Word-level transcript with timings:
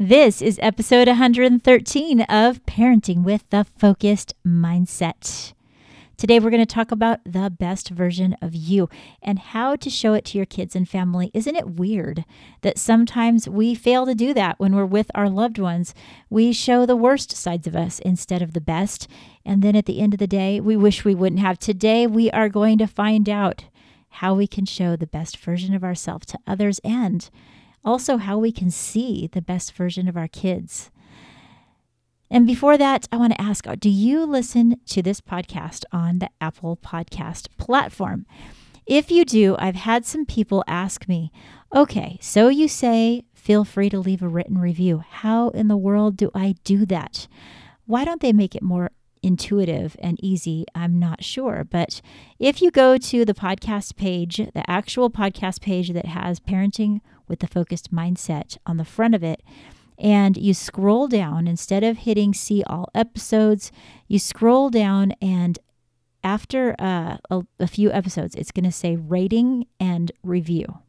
This 0.00 0.40
is 0.40 0.60
episode 0.62 1.08
113 1.08 2.20
of 2.20 2.64
Parenting 2.66 3.24
with 3.24 3.50
the 3.50 3.64
Focused 3.64 4.32
Mindset. 4.46 5.54
Today, 6.16 6.38
we're 6.38 6.50
going 6.50 6.64
to 6.64 6.72
talk 6.72 6.92
about 6.92 7.18
the 7.24 7.50
best 7.50 7.88
version 7.88 8.36
of 8.40 8.54
you 8.54 8.88
and 9.20 9.40
how 9.40 9.74
to 9.74 9.90
show 9.90 10.14
it 10.14 10.24
to 10.26 10.38
your 10.38 10.46
kids 10.46 10.76
and 10.76 10.88
family. 10.88 11.32
Isn't 11.34 11.56
it 11.56 11.70
weird 11.70 12.24
that 12.60 12.78
sometimes 12.78 13.48
we 13.48 13.74
fail 13.74 14.06
to 14.06 14.14
do 14.14 14.32
that 14.34 14.60
when 14.60 14.76
we're 14.76 14.84
with 14.84 15.10
our 15.16 15.28
loved 15.28 15.58
ones? 15.58 15.94
We 16.30 16.52
show 16.52 16.86
the 16.86 16.94
worst 16.94 17.36
sides 17.36 17.66
of 17.66 17.74
us 17.74 17.98
instead 17.98 18.40
of 18.40 18.52
the 18.52 18.60
best. 18.60 19.08
And 19.44 19.62
then 19.62 19.74
at 19.74 19.86
the 19.86 19.98
end 19.98 20.14
of 20.14 20.20
the 20.20 20.28
day, 20.28 20.60
we 20.60 20.76
wish 20.76 21.04
we 21.04 21.16
wouldn't 21.16 21.40
have. 21.40 21.58
Today, 21.58 22.06
we 22.06 22.30
are 22.30 22.48
going 22.48 22.78
to 22.78 22.86
find 22.86 23.28
out 23.28 23.64
how 24.10 24.34
we 24.34 24.46
can 24.46 24.64
show 24.64 24.94
the 24.94 25.08
best 25.08 25.38
version 25.38 25.74
of 25.74 25.82
ourselves 25.82 26.26
to 26.26 26.38
others 26.46 26.78
and 26.84 27.28
also 27.84 28.16
how 28.16 28.38
we 28.38 28.52
can 28.52 28.70
see 28.70 29.28
the 29.32 29.42
best 29.42 29.72
version 29.72 30.08
of 30.08 30.16
our 30.16 30.28
kids. 30.28 30.90
And 32.30 32.46
before 32.46 32.76
that, 32.76 33.08
I 33.10 33.16
want 33.16 33.32
to 33.32 33.40
ask 33.40 33.66
uh, 33.66 33.74
do 33.74 33.88
you 33.88 34.24
listen 34.24 34.76
to 34.86 35.02
this 35.02 35.20
podcast 35.20 35.84
on 35.92 36.18
the 36.18 36.30
Apple 36.40 36.76
Podcast 36.76 37.48
platform? 37.56 38.26
If 38.86 39.10
you 39.10 39.24
do, 39.24 39.54
I've 39.58 39.76
had 39.76 40.06
some 40.06 40.24
people 40.24 40.64
ask 40.66 41.08
me, 41.08 41.30
okay, 41.74 42.18
so 42.22 42.48
you 42.48 42.68
say 42.68 43.24
feel 43.34 43.64
free 43.64 43.90
to 43.90 43.98
leave 43.98 44.22
a 44.22 44.28
written 44.28 44.58
review. 44.58 45.02
How 45.08 45.50
in 45.50 45.68
the 45.68 45.76
world 45.76 46.16
do 46.16 46.30
I 46.34 46.54
do 46.64 46.84
that? 46.86 47.28
Why 47.86 48.04
don't 48.04 48.20
they 48.20 48.32
make 48.32 48.54
it 48.54 48.62
more 48.62 48.90
intuitive 49.22 49.96
and 50.00 50.18
easy? 50.22 50.64
I'm 50.74 50.98
not 50.98 51.24
sure. 51.24 51.64
But 51.68 52.00
if 52.38 52.62
you 52.62 52.70
go 52.70 52.98
to 52.98 53.24
the 53.24 53.34
podcast 53.34 53.96
page, 53.96 54.36
the 54.36 54.68
actual 54.68 55.10
podcast 55.10 55.60
page 55.60 55.92
that 55.92 56.06
has 56.06 56.40
parenting 56.40 57.00
with 57.26 57.40
the 57.40 57.46
focused 57.46 57.92
mindset 57.92 58.56
on 58.66 58.76
the 58.76 58.84
front 58.84 59.14
of 59.14 59.22
it. 59.22 59.42
And 59.98 60.36
you 60.36 60.54
scroll 60.54 61.08
down 61.08 61.48
instead 61.48 61.82
of 61.82 61.98
hitting 61.98 62.32
see 62.32 62.62
all 62.64 62.88
episodes, 62.94 63.72
you 64.06 64.18
scroll 64.18 64.70
down 64.70 65.12
and 65.20 65.58
after 66.24 66.74
uh, 66.78 67.16
a, 67.30 67.42
a 67.60 67.66
few 67.66 67.90
episodes, 67.92 68.34
it's 68.34 68.50
going 68.50 68.64
to 68.64 68.72
say 68.72 68.96
rating 68.96 69.66
and 69.78 70.12
review. 70.22 70.80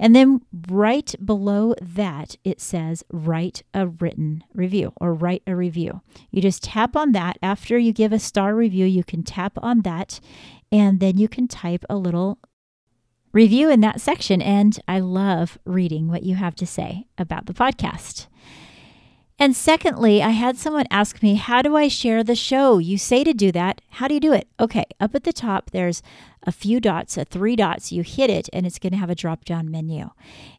And 0.00 0.16
then 0.16 0.40
right 0.68 1.14
below 1.22 1.74
that, 1.82 2.36
it 2.42 2.58
says 2.58 3.04
write 3.12 3.62
a 3.74 3.86
written 3.86 4.42
review 4.54 4.94
or 4.96 5.12
write 5.12 5.42
a 5.46 5.54
review. 5.54 6.00
You 6.30 6.40
just 6.40 6.64
tap 6.64 6.96
on 6.96 7.12
that. 7.12 7.36
After 7.42 7.76
you 7.76 7.92
give 7.92 8.10
a 8.10 8.18
star 8.18 8.54
review, 8.54 8.86
you 8.86 9.04
can 9.04 9.22
tap 9.22 9.58
on 9.62 9.82
that 9.82 10.18
and 10.72 11.00
then 11.00 11.18
you 11.18 11.28
can 11.28 11.46
type 11.46 11.84
a 11.90 11.96
little 11.96 12.38
review 13.32 13.68
in 13.68 13.82
that 13.82 14.00
section. 14.00 14.40
And 14.40 14.80
I 14.88 15.00
love 15.00 15.58
reading 15.66 16.08
what 16.08 16.22
you 16.22 16.34
have 16.34 16.54
to 16.56 16.66
say 16.66 17.06
about 17.18 17.44
the 17.44 17.52
podcast. 17.52 18.26
And 19.38 19.56
secondly, 19.56 20.22
I 20.22 20.30
had 20.30 20.56
someone 20.56 20.84
ask 20.90 21.22
me, 21.22 21.34
How 21.34 21.62
do 21.62 21.76
I 21.76 21.88
share 21.88 22.22
the 22.24 22.34
show? 22.34 22.78
You 22.78 22.96
say 22.98 23.24
to 23.24 23.32
do 23.32 23.52
that. 23.52 23.80
How 23.88 24.08
do 24.08 24.14
you 24.14 24.20
do 24.20 24.32
it? 24.32 24.48
Okay, 24.58 24.84
up 24.98 25.14
at 25.14 25.24
the 25.24 25.32
top, 25.32 25.70
there's 25.70 26.02
a 26.44 26.52
few 26.52 26.80
dots, 26.80 27.16
a 27.16 27.24
three 27.24 27.56
dots. 27.56 27.92
You 27.92 28.02
hit 28.02 28.30
it, 28.30 28.48
and 28.52 28.66
it's 28.66 28.78
going 28.78 28.92
to 28.92 28.98
have 28.98 29.10
a 29.10 29.14
drop 29.14 29.44
down 29.44 29.70
menu. 29.70 30.10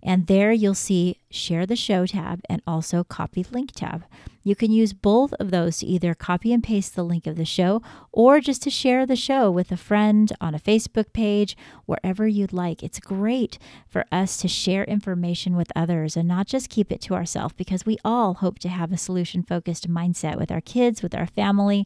And 0.03 0.27
there 0.27 0.51
you'll 0.51 0.75
see 0.75 1.17
Share 1.29 1.65
the 1.65 1.75
Show 1.75 2.05
tab 2.05 2.41
and 2.49 2.61
also 2.67 3.03
Copy 3.03 3.45
Link 3.51 3.71
tab. 3.73 4.03
You 4.43 4.55
can 4.55 4.71
use 4.71 4.93
both 4.93 5.33
of 5.33 5.51
those 5.51 5.77
to 5.77 5.85
either 5.85 6.15
copy 6.15 6.51
and 6.51 6.63
paste 6.63 6.95
the 6.95 7.03
link 7.03 7.27
of 7.27 7.35
the 7.35 7.45
show 7.45 7.81
or 8.11 8.39
just 8.39 8.63
to 8.63 8.71
share 8.71 9.05
the 9.05 9.15
show 9.15 9.51
with 9.51 9.71
a 9.71 9.77
friend 9.77 10.31
on 10.41 10.55
a 10.55 10.59
Facebook 10.59 11.13
page, 11.13 11.55
wherever 11.85 12.27
you'd 12.27 12.53
like. 12.53 12.81
It's 12.81 12.99
great 12.99 13.59
for 13.87 14.05
us 14.11 14.37
to 14.37 14.47
share 14.47 14.83
information 14.85 15.55
with 15.55 15.71
others 15.75 16.17
and 16.17 16.27
not 16.27 16.47
just 16.47 16.69
keep 16.69 16.91
it 16.91 17.01
to 17.01 17.13
ourselves 17.13 17.53
because 17.55 17.85
we 17.85 17.97
all 18.03 18.35
hope 18.35 18.57
to 18.59 18.69
have 18.69 18.91
a 18.91 18.97
solution 18.97 19.43
focused 19.43 19.89
mindset 19.89 20.39
with 20.39 20.51
our 20.51 20.61
kids, 20.61 21.03
with 21.03 21.13
our 21.13 21.27
family. 21.27 21.85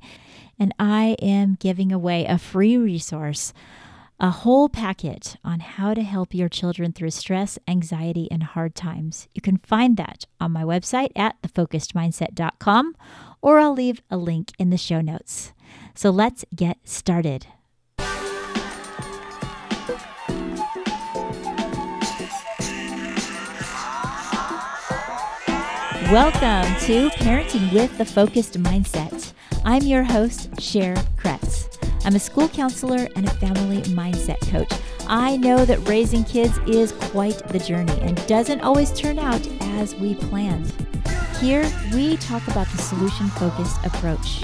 And 0.58 0.74
I 0.80 1.18
am 1.22 1.58
giving 1.60 1.92
away 1.92 2.26
a 2.26 2.38
free 2.38 2.78
resource 2.78 3.54
a 4.20 4.30
whole 4.30 4.70
packet 4.70 5.36
on 5.44 5.60
how 5.60 5.94
to 5.94 6.02
help 6.02 6.34
your 6.34 6.48
children 6.48 6.94
through 6.94 7.10
stress, 7.10 7.60
anxiety, 7.68 8.30
and 8.32 8.44
hard 8.44 8.74
times. 8.74 9.28
You 9.34 9.42
can 9.42 9.58
find 9.58 9.98
that 9.98 10.26
on 10.40 10.52
my 10.52 10.64
website 10.64 11.12
at 11.16 11.42
thefocusedmindset.com, 11.42 12.96
or 13.42 13.60
I'll 13.60 13.74
leave 13.74 14.02
a 14.10 14.18
link 14.18 14.52
in 14.58 14.70
the 14.70 14.78
show 14.78 15.02
notes. 15.02 15.52
So 15.94 16.10
let's 16.10 16.46
get 16.56 16.78
started. 16.86 17.48
Welcome 26.12 26.72
to 26.86 27.10
Parenting 27.18 27.74
with 27.74 27.98
the 27.98 28.06
Focused 28.06 28.62
Mindset. 28.62 29.34
I'm 29.66 29.82
your 29.84 30.04
host, 30.04 30.62
Cher 30.62 30.96
Kretz. 31.18 31.75
I'm 32.06 32.16
a 32.16 32.20
school 32.20 32.48
counselor 32.48 33.08
and 33.16 33.28
a 33.28 33.34
family 33.34 33.82
mindset 33.82 34.40
coach. 34.52 34.72
I 35.08 35.38
know 35.38 35.66
that 35.66 35.88
raising 35.88 36.24
kids 36.24 36.56
is 36.68 36.92
quite 36.92 37.40
the 37.48 37.58
journey 37.58 38.00
and 38.02 38.16
doesn't 38.28 38.62
always 38.62 38.94
turn 38.94 39.18
out 39.18 39.42
as 39.60 39.96
we 39.96 40.14
planned. 40.14 40.72
Here, 41.40 41.68
we 41.96 42.18
talk 42.18 42.48
about 42.48 42.68
the 42.68 42.78
solution 42.78 43.28
focused 43.30 43.84
approach. 43.84 44.44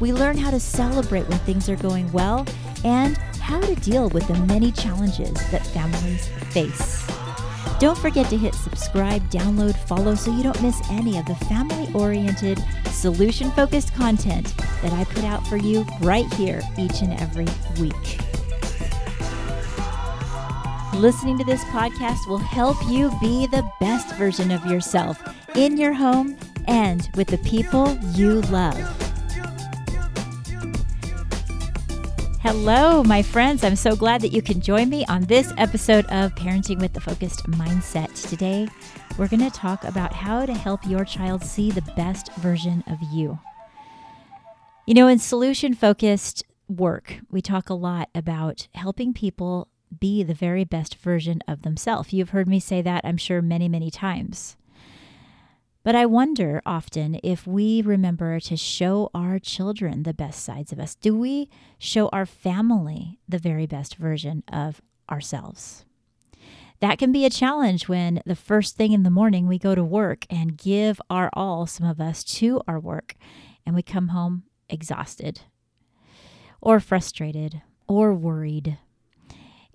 We 0.00 0.14
learn 0.14 0.38
how 0.38 0.50
to 0.52 0.58
celebrate 0.58 1.28
when 1.28 1.38
things 1.40 1.68
are 1.68 1.76
going 1.76 2.10
well 2.12 2.46
and 2.82 3.18
how 3.40 3.60
to 3.60 3.74
deal 3.74 4.08
with 4.08 4.26
the 4.26 4.38
many 4.46 4.72
challenges 4.72 5.34
that 5.50 5.66
families 5.66 6.28
face. 6.54 7.06
Don't 7.78 7.98
forget 7.98 8.30
to 8.30 8.38
hit 8.38 8.54
subscribe, 8.54 9.28
download, 9.28 9.76
follow 9.86 10.14
so 10.14 10.34
you 10.34 10.42
don't 10.42 10.62
miss 10.62 10.80
any 10.90 11.18
of 11.18 11.26
the 11.26 11.34
family 11.34 11.92
oriented, 11.92 12.64
solution 12.92 13.50
focused 13.52 13.94
content 13.94 14.56
that 14.82 14.92
I 14.92 15.04
put 15.04 15.24
out 15.24 15.46
for 15.46 15.56
you 15.56 15.84
right 16.00 16.30
here 16.34 16.60
each 16.78 17.02
and 17.02 17.18
every 17.20 17.46
week. 17.80 18.18
Listening 20.94 21.38
to 21.38 21.44
this 21.44 21.64
podcast 21.64 22.28
will 22.28 22.38
help 22.38 22.76
you 22.88 23.10
be 23.20 23.46
the 23.46 23.68
best 23.80 24.14
version 24.16 24.50
of 24.50 24.64
yourself 24.66 25.22
in 25.56 25.76
your 25.78 25.94
home 25.94 26.36
and 26.68 27.08
with 27.16 27.28
the 27.28 27.38
people 27.38 27.98
you 28.14 28.42
love. 28.42 28.78
Hello, 32.42 33.04
my 33.04 33.22
friends. 33.22 33.62
I'm 33.62 33.76
so 33.76 33.94
glad 33.94 34.20
that 34.20 34.32
you 34.32 34.42
can 34.42 34.60
join 34.60 34.88
me 34.88 35.06
on 35.06 35.22
this 35.22 35.52
episode 35.58 36.04
of 36.06 36.34
Parenting 36.34 36.80
with 36.80 36.92
the 36.92 37.00
Focused 37.00 37.46
Mindset. 37.46 38.28
Today, 38.28 38.66
we're 39.18 39.28
going 39.28 39.40
to 39.40 39.50
talk 39.50 39.84
about 39.84 40.12
how 40.12 40.46
to 40.46 40.54
help 40.54 40.86
your 40.86 41.04
child 41.04 41.44
see 41.44 41.70
the 41.70 41.82
best 41.96 42.32
version 42.34 42.82
of 42.86 42.98
you. 43.12 43.38
You 44.86 44.94
know, 44.94 45.06
in 45.06 45.18
solution 45.18 45.74
focused 45.74 46.44
work, 46.68 47.20
we 47.30 47.42
talk 47.42 47.68
a 47.68 47.74
lot 47.74 48.08
about 48.14 48.68
helping 48.74 49.12
people 49.12 49.68
be 50.00 50.22
the 50.22 50.34
very 50.34 50.64
best 50.64 50.96
version 50.96 51.40
of 51.46 51.62
themselves. 51.62 52.12
You've 52.12 52.30
heard 52.30 52.48
me 52.48 52.58
say 52.58 52.80
that, 52.82 53.04
I'm 53.04 53.18
sure, 53.18 53.42
many, 53.42 53.68
many 53.68 53.90
times. 53.90 54.56
But 55.84 55.94
I 55.94 56.06
wonder 56.06 56.62
often 56.64 57.18
if 57.22 57.46
we 57.46 57.82
remember 57.82 58.38
to 58.40 58.56
show 58.56 59.10
our 59.14 59.38
children 59.38 60.04
the 60.04 60.14
best 60.14 60.44
sides 60.44 60.72
of 60.72 60.78
us. 60.78 60.94
Do 60.94 61.16
we 61.16 61.50
show 61.78 62.08
our 62.08 62.24
family 62.24 63.18
the 63.28 63.38
very 63.38 63.66
best 63.66 63.96
version 63.96 64.44
of 64.50 64.80
ourselves? 65.10 65.84
That 66.82 66.98
can 66.98 67.12
be 67.12 67.24
a 67.24 67.30
challenge 67.30 67.86
when 67.86 68.20
the 68.26 68.34
first 68.34 68.76
thing 68.76 68.90
in 68.90 69.04
the 69.04 69.08
morning 69.08 69.46
we 69.46 69.56
go 69.56 69.76
to 69.76 69.84
work 69.84 70.26
and 70.28 70.58
give 70.58 71.00
our 71.08 71.30
all, 71.32 71.64
some 71.64 71.86
of 71.86 72.00
us, 72.00 72.24
to 72.24 72.60
our 72.66 72.80
work, 72.80 73.14
and 73.64 73.76
we 73.76 73.84
come 73.84 74.08
home 74.08 74.42
exhausted 74.68 75.42
or 76.60 76.80
frustrated 76.80 77.62
or 77.86 78.12
worried. 78.12 78.78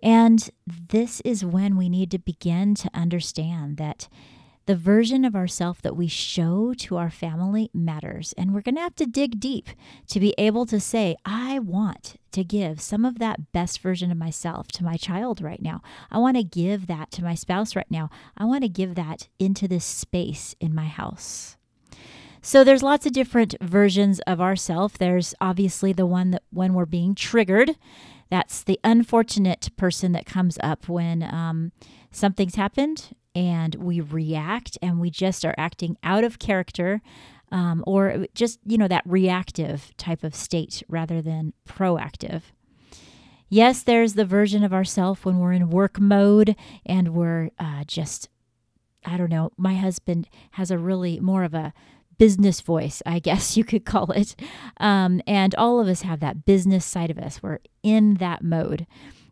And 0.03 0.49
this 0.67 1.21
is 1.21 1.45
when 1.45 1.77
we 1.77 1.87
need 1.87 2.11
to 2.11 2.19
begin 2.19 2.75
to 2.75 2.89
understand 2.93 3.77
that 3.77 4.09
the 4.67 4.75
version 4.75 5.23
of 5.23 5.35
ourself 5.35 5.81
that 5.81 5.95
we 5.95 6.07
show 6.07 6.73
to 6.73 6.97
our 6.97 7.09
family 7.09 7.71
matters. 7.73 8.33
And 8.37 8.53
we're 8.53 8.61
going 8.61 8.75
to 8.75 8.81
have 8.81 8.95
to 8.97 9.05
dig 9.05 9.39
deep 9.39 9.69
to 10.09 10.19
be 10.19 10.35
able 10.37 10.65
to 10.67 10.79
say, 10.79 11.15
I 11.25 11.59
want 11.59 12.17
to 12.33 12.43
give 12.43 12.81
some 12.81 13.05
of 13.05 13.17
that 13.17 13.53
best 13.53 13.79
version 13.79 14.11
of 14.11 14.17
myself 14.17 14.67
to 14.73 14.83
my 14.83 14.97
child 14.97 15.41
right 15.41 15.61
now. 15.61 15.81
I 16.11 16.17
want 16.17 16.35
to 16.35 16.43
give 16.43 16.87
that 16.87 17.11
to 17.11 17.23
my 17.23 17.33
spouse 17.33 17.75
right 17.75 17.89
now. 17.89 18.09
I 18.37 18.43
want 18.43 18.63
to 18.63 18.69
give 18.69 18.95
that 18.95 19.29
into 19.39 19.69
this 19.69 19.85
space 19.85 20.53
in 20.59 20.75
my 20.75 20.85
house. 20.85 21.55
So 22.41 22.63
there's 22.63 22.83
lots 22.83 23.05
of 23.05 23.13
different 23.13 23.55
versions 23.61 24.19
of 24.27 24.41
ourself. 24.41 24.97
There's 24.97 25.33
obviously 25.39 25.93
the 25.93 26.05
one 26.05 26.31
that 26.31 26.43
when 26.51 26.73
we're 26.73 26.85
being 26.85 27.15
triggered, 27.15 27.77
that's 28.29 28.63
the 28.63 28.79
unfortunate 28.83 29.69
person 29.77 30.11
that 30.11 30.25
comes 30.25 30.57
up 30.61 30.89
when 30.89 31.23
um, 31.23 31.71
something's 32.11 32.55
happened 32.55 33.15
and 33.37 33.75
we 33.75 34.01
react 34.01 34.79
and 34.81 34.99
we 34.99 35.11
just 35.11 35.45
are 35.45 35.53
acting 35.59 35.95
out 36.01 36.23
of 36.23 36.39
character 36.39 37.03
um, 37.51 37.83
or 37.85 38.25
just, 38.33 38.59
you 38.65 38.79
know, 38.79 38.87
that 38.87 39.03
reactive 39.05 39.95
type 39.95 40.23
of 40.23 40.33
state 40.33 40.81
rather 40.89 41.21
than 41.21 41.53
proactive. 41.69 42.41
Yes, 43.47 43.83
there's 43.83 44.15
the 44.15 44.25
version 44.25 44.63
of 44.63 44.73
ourself 44.73 45.23
when 45.23 45.37
we're 45.37 45.53
in 45.53 45.69
work 45.69 45.99
mode 45.99 46.55
and 46.83 47.09
we're 47.09 47.51
uh, 47.59 47.83
just 47.85 48.27
I 49.05 49.15
don't 49.15 49.29
know, 49.29 49.51
my 49.55 49.75
husband 49.75 50.27
has 50.51 50.71
a 50.71 50.77
really 50.77 51.19
more 51.19 51.43
of 51.43 51.53
a 51.53 51.73
business 52.17 52.59
voice, 52.59 53.03
I 53.05 53.19
guess 53.19 53.55
you 53.57 53.63
could 53.63 53.85
call 53.85 54.11
it. 54.11 54.35
Um, 54.79 55.21
and 55.27 55.53
all 55.55 55.79
of 55.79 55.87
us 55.87 56.01
have 56.01 56.21
that 56.21 56.43
business 56.43 56.85
side 56.85 57.11
of 57.11 57.19
us. 57.19 57.43
We're 57.43 57.59
in 57.83 58.15
that 58.15 58.43
mode. 58.43 58.87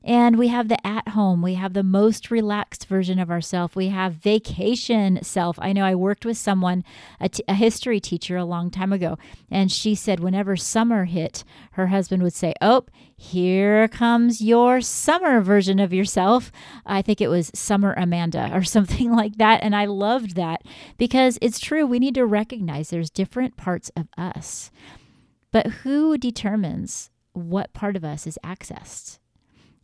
And 0.05 0.37
we 0.37 0.49
have 0.49 0.67
the 0.67 0.85
at 0.85 1.09
home, 1.09 1.41
we 1.41 1.55
have 1.55 1.73
the 1.73 1.81
most 1.81 2.29
relaxed 2.29 2.85
version 2.85 3.17
of 3.17 3.31
ourself. 3.31 3.75
We 3.75 3.87
have 3.87 4.13
vacation 4.13 5.17
self. 5.23 5.57
I 5.59 5.73
know 5.73 5.83
I 5.83 5.95
worked 5.95 6.25
with 6.25 6.37
someone, 6.37 6.83
a, 7.19 7.27
t- 7.27 7.43
a 7.47 7.55
history 7.55 7.99
teacher, 7.99 8.37
a 8.37 8.45
long 8.45 8.69
time 8.69 8.93
ago, 8.93 9.17
and 9.49 9.71
she 9.71 9.95
said 9.95 10.19
whenever 10.19 10.55
summer 10.55 11.05
hit, 11.05 11.43
her 11.71 11.87
husband 11.87 12.21
would 12.21 12.33
say, 12.33 12.53
Oh, 12.61 12.85
here 13.17 13.87
comes 13.87 14.41
your 14.41 14.79
summer 14.79 15.41
version 15.41 15.79
of 15.79 15.91
yourself. 15.91 16.51
I 16.85 17.01
think 17.01 17.19
it 17.19 17.29
was 17.29 17.49
Summer 17.55 17.95
Amanda 17.97 18.51
or 18.53 18.63
something 18.63 19.11
like 19.11 19.37
that. 19.37 19.63
And 19.63 19.75
I 19.75 19.85
loved 19.85 20.35
that 20.35 20.61
because 20.99 21.39
it's 21.41 21.59
true. 21.59 21.87
We 21.87 21.97
need 21.97 22.13
to 22.15 22.27
recognize 22.27 22.91
there's 22.91 23.09
different 23.09 23.57
parts 23.57 23.89
of 23.95 24.07
us. 24.19 24.69
But 25.51 25.67
who 25.67 26.19
determines 26.19 27.09
what 27.33 27.73
part 27.73 27.95
of 27.95 28.03
us 28.03 28.27
is 28.27 28.37
accessed? 28.43 29.17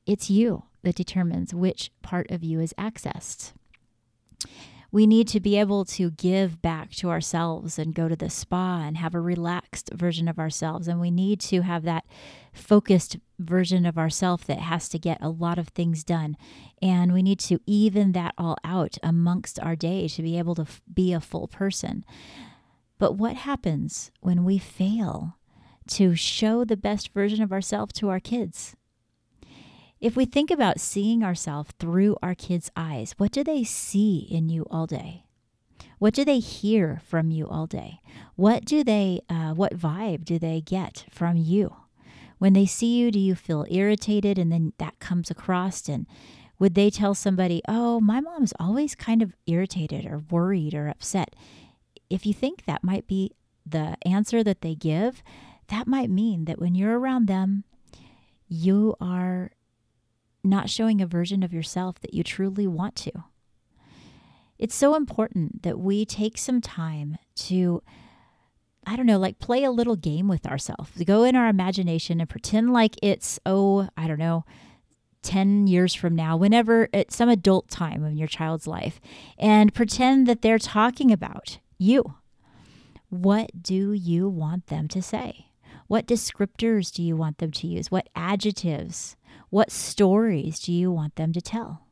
It's 0.06 0.30
you 0.30 0.64
that 0.84 0.96
determines 0.96 1.54
which 1.54 1.92
part 2.02 2.30
of 2.32 2.44
you 2.44 2.60
is 2.60 2.74
accessed. 2.78 3.54
We 4.92 5.08
need 5.08 5.30
to 5.30 5.40
be 5.40 5.58
able 5.58 5.86
to 5.86 6.12
give 6.12 6.62
back 6.62 6.92
to 6.96 7.10
ourselves 7.10 7.80
and 7.80 7.96
go 7.96 8.10
to 8.10 8.16
the 8.16 8.30
spa 8.30 8.82
and 8.86 8.98
have 8.98 9.16
a 9.16 9.22
relaxed 9.22 9.90
version 9.94 10.28
of 10.28 10.38
ourselves. 10.38 10.90
And 10.90 11.00
we 11.00 11.10
need 11.12 11.40
to 11.42 11.62
have 11.62 11.84
that 11.84 12.04
focused 12.52 13.16
version 13.40 13.86
of 13.86 13.98
ourselves 13.98 14.44
that 14.48 14.60
has 14.60 14.90
to 14.90 15.00
get 15.00 15.18
a 15.22 15.30
lot 15.30 15.58
of 15.58 15.70
things 15.70 16.04
done. 16.04 16.36
And 16.82 17.14
we 17.14 17.24
need 17.24 17.40
to 17.42 17.60
even 17.66 18.12
that 18.12 18.34
all 18.38 18.58
out 18.66 18.98
amongst 19.02 19.62
our 19.62 19.78
day 19.78 20.10
to 20.10 20.22
be 20.22 20.38
able 20.38 20.56
to 20.56 20.64
f- 20.64 20.82
be 20.94 21.14
a 21.14 21.22
full 21.22 21.48
person. 21.48 22.04
But 23.00 23.14
what 23.14 23.38
happens 23.38 24.12
when 24.20 24.44
we 24.44 24.58
fail 24.58 25.38
to 25.88 26.16
show 26.16 26.66
the 26.66 26.78
best 26.78 27.14
version 27.14 27.42
of 27.42 27.54
ourselves 27.54 27.94
to 27.94 28.10
our 28.10 28.20
kids? 28.20 28.76
If 30.02 30.16
we 30.16 30.26
think 30.26 30.50
about 30.50 30.80
seeing 30.80 31.24
ourselves 31.24 31.70
through 31.78 32.18
our 32.24 32.34
kids' 32.34 32.72
eyes, 32.76 33.14
what 33.18 33.32
do 33.32 33.44
they 33.44 33.64
see 33.64 34.28
in 34.32 34.50
you 34.50 34.66
all 34.72 34.88
day? 34.88 35.26
What 36.00 36.16
do 36.16 36.26
they 36.26 36.40
hear 36.40 37.00
from 37.06 37.30
you 37.30 37.48
all 37.48 37.68
day? 37.68 38.02
What 38.36 38.66
do 38.66 38.84
they, 38.84 39.22
uh, 39.30 39.54
what 39.54 39.78
vibe 39.78 40.26
do 40.26 40.40
they 40.40 40.60
get 40.60 41.06
from 41.12 41.38
you? 41.38 41.76
When 42.40 42.54
they 42.54 42.66
see 42.66 42.98
you, 42.98 43.12
do 43.12 43.20
you 43.20 43.36
feel 43.36 43.68
irritated 43.70 44.40
and 44.40 44.52
then 44.52 44.74
that 44.80 44.98
comes 44.98 45.30
across? 45.30 45.88
And 45.88 46.08
would 46.58 46.74
they 46.74 46.90
tell 46.90 47.14
somebody, 47.14 47.62
oh, 47.68 48.00
my 48.00 48.22
mom's 48.22 48.54
always 48.60 48.96
kind 48.96 49.22
of 49.22 49.36
irritated 49.46 50.08
or 50.08 50.24
worried 50.32 50.74
or 50.74 50.88
upset? 50.88 51.36
If 52.10 52.26
you 52.26 52.34
think 52.34 52.66
that 52.66 52.84
might 52.84 53.06
be 53.06 53.36
the 53.64 53.98
answer 54.04 54.44
that 54.44 54.62
they 54.62 54.74
give, 54.74 55.22
that 55.68 55.86
might 55.86 56.10
mean 56.10 56.46
that 56.46 56.58
when 56.58 56.74
you're 56.74 56.98
around 56.98 57.28
them, 57.28 57.66
you 58.50 58.96
are 59.00 59.52
not 60.44 60.70
showing 60.70 61.02
a 61.02 61.08
version 61.08 61.44
of 61.44 61.54
yourself 61.54 62.00
that 62.02 62.14
you 62.14 62.24
truly 62.24 62.68
want 62.68 62.96
to. 62.98 63.12
It's 64.58 64.76
so 64.76 64.96
important 64.96 65.64
that 65.64 65.80
we 65.80 66.06
take 66.06 66.38
some 66.38 66.62
time 66.62 67.18
to, 67.36 67.82
I 68.86 68.96
don't 68.96 69.08
know, 69.08 69.18
like 69.18 69.40
play 69.40 69.64
a 69.64 69.72
little 69.72 69.96
game 69.96 70.28
with 70.28 70.46
ourselves, 70.46 71.04
go 71.04 71.24
in 71.24 71.36
our 71.36 71.48
imagination 71.48 72.20
and 72.20 72.30
pretend 72.30 72.72
like 72.72 72.96
it's, 73.02 73.40
oh, 73.46 73.90
I 73.98 74.08
don't 74.08 74.20
know, 74.20 74.46
10 75.24 75.68
years 75.68 75.94
from 75.94 76.16
now, 76.16 76.36
whenever 76.36 76.90
at 76.94 77.12
some 77.12 77.30
adult 77.30 77.70
time 77.70 78.04
in 78.06 78.18
your 78.18 78.28
child's 78.28 78.68
life, 78.68 79.00
and 79.38 79.74
pretend 79.74 80.28
that 80.28 80.42
they're 80.42 80.60
talking 80.60 81.12
about 81.12 81.60
you. 81.78 82.16
What 83.10 83.62
do 83.62 83.94
you 83.94 84.30
want 84.30 84.68
them 84.68 84.88
to 84.90 85.02
say? 85.02 85.48
What 85.88 86.08
descriptors 86.08 86.92
do 86.92 87.04
you 87.04 87.18
want 87.18 87.40
them 87.40 87.52
to 87.52 87.68
use? 87.68 87.92
What 87.92 88.10
adjectives? 88.16 89.16
What 89.52 89.70
stories 89.70 90.60
do 90.60 90.72
you 90.72 90.92
want 90.92 91.18
them 91.18 91.34
to 91.34 91.42
tell? 91.42 91.86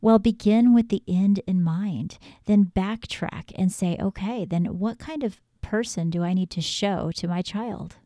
Well, 0.00 0.18
begin 0.18 0.74
with 0.74 0.88
the 0.88 1.02
end 1.06 1.40
in 1.46 1.62
mind, 1.62 2.18
then 2.46 2.72
backtrack 2.74 3.52
and 3.54 3.70
say, 3.70 3.96
okay, 4.00 4.44
then 4.44 4.64
what 4.78 4.98
kind 4.98 5.22
of 5.22 5.40
person 5.60 6.10
do 6.10 6.24
I 6.24 6.32
need 6.32 6.50
to 6.50 6.60
show 6.62 7.12
to 7.16 7.28
my 7.28 7.42
child? 7.42 7.96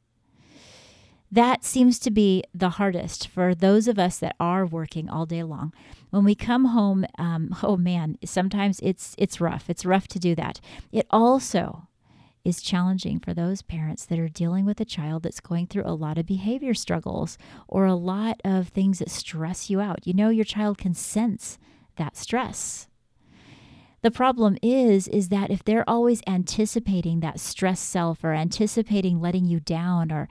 That 1.30 1.64
seems 1.64 2.00
to 2.00 2.10
be 2.10 2.42
the 2.52 2.70
hardest 2.70 3.28
for 3.28 3.54
those 3.54 3.86
of 3.86 3.98
us 3.98 4.18
that 4.18 4.36
are 4.40 4.66
working 4.66 5.08
all 5.08 5.26
day 5.26 5.44
long. 5.44 5.72
When 6.10 6.24
we 6.24 6.34
come 6.34 6.66
home, 6.66 7.06
um, 7.18 7.54
oh 7.62 7.76
man, 7.76 8.18
sometimes 8.24 8.80
it's 8.82 9.14
it's 9.16 9.40
rough. 9.40 9.70
It's 9.70 9.84
rough 9.84 10.08
to 10.08 10.18
do 10.18 10.34
that. 10.34 10.60
It 10.92 11.06
also 11.10 11.88
is 12.46 12.62
challenging 12.62 13.18
for 13.18 13.34
those 13.34 13.60
parents 13.60 14.06
that 14.06 14.18
are 14.18 14.28
dealing 14.28 14.64
with 14.64 14.80
a 14.80 14.84
child 14.84 15.24
that's 15.24 15.40
going 15.40 15.66
through 15.66 15.82
a 15.84 15.94
lot 15.94 16.16
of 16.16 16.26
behavior 16.26 16.74
struggles 16.74 17.36
or 17.66 17.86
a 17.86 17.94
lot 17.94 18.40
of 18.44 18.68
things 18.68 19.00
that 19.00 19.10
stress 19.10 19.68
you 19.68 19.80
out. 19.80 20.06
You 20.06 20.14
know 20.14 20.28
your 20.28 20.44
child 20.44 20.78
can 20.78 20.94
sense 20.94 21.58
that 21.96 22.16
stress. 22.16 22.86
The 24.02 24.10
problem 24.12 24.56
is 24.62 25.08
is 25.08 25.30
that 25.30 25.50
if 25.50 25.64
they're 25.64 25.88
always 25.88 26.22
anticipating 26.28 27.18
that 27.20 27.40
stress 27.40 27.80
self 27.80 28.22
or 28.22 28.32
anticipating 28.32 29.20
letting 29.20 29.46
you 29.46 29.58
down 29.58 30.12
or 30.12 30.28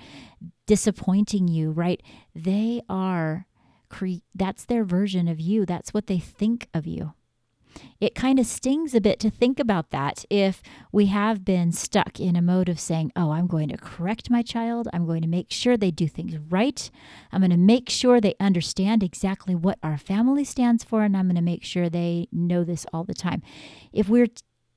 disappointing 0.66 1.50
you, 1.50 1.72
right? 1.72 2.02
They 2.34 2.82
are 2.88 3.48
cre- 3.90 4.24
that's 4.34 4.64
their 4.64 4.86
version 4.86 5.28
of 5.28 5.42
you. 5.42 5.66
That's 5.66 5.94
what 5.94 6.08
they 6.08 6.20
think 6.20 6.70
of 6.74 6.88
you 6.88 7.14
it 8.00 8.16
kind 8.16 8.40
of 8.40 8.46
stings 8.46 8.94
a 8.94 9.02
bit 9.02 9.20
to 9.20 9.30
think 9.30 9.60
about 9.60 9.92
that 9.92 10.26
if 10.30 10.62
we 10.92 11.08
have 11.08 11.46
been 11.46 11.72
stuck 11.72 12.20
in 12.20 12.36
a 12.36 12.42
mode 12.42 12.70
of 12.70 12.80
saying, 12.80 13.12
Oh, 13.16 13.32
I'm 13.32 13.48
going 13.48 13.70
to 13.70 13.78
correct 13.78 14.30
my 14.30 14.42
child. 14.42 14.88
I'm 14.94 15.06
going 15.06 15.22
to 15.22 15.28
make 15.28 15.52
sure 15.52 15.78
they 15.78 15.92
do 15.92 16.08
things 16.08 16.38
right. 16.38 16.90
I'm 17.32 17.42
going 17.42 17.52
to 17.52 17.58
make 17.58 17.90
sure 17.90 18.20
they 18.20 18.36
understand 18.40 19.04
exactly 19.04 19.56
what 19.56 19.80
our 19.82 19.98
family 19.98 20.44
stands 20.44 20.84
for. 20.84 21.04
And 21.04 21.16
I'm 21.16 21.28
going 21.28 21.36
to 21.36 21.42
make 21.42 21.64
sure 21.64 21.90
they 21.90 22.28
know 22.32 22.64
this 22.64 22.86
all 22.94 23.04
the 23.04 23.14
time. 23.14 23.42
If 23.94 24.10
we're 24.10 24.28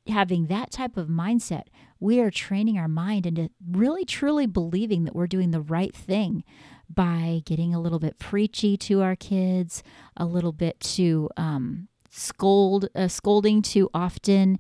having 0.09 0.47
that 0.47 0.71
type 0.71 0.97
of 0.97 1.09
mindset, 1.09 1.65
we 2.01 2.21
are 2.21 2.31
training 2.31 2.79
our 2.79 2.89
mind 2.89 3.27
into 3.27 3.51
really 3.71 4.05
truly 4.05 4.47
believing 4.47 5.05
that 5.05 5.15
we're 5.15 5.27
doing 5.27 5.51
the 5.51 5.61
right 5.61 5.95
thing 5.95 6.45
by 6.89 7.43
getting 7.45 7.75
a 7.75 7.81
little 7.81 7.99
bit 7.99 8.19
preachy 8.19 8.77
to 8.77 9.03
our 9.03 9.17
kids, 9.17 9.83
a 10.17 10.25
little 10.25 10.53
bit 10.53 10.81
too 10.81 11.29
um, 11.37 11.89
scold, 12.19 12.89
uh, 12.95 13.09
scolding 13.09 13.63
too 13.63 13.89
often, 13.95 14.59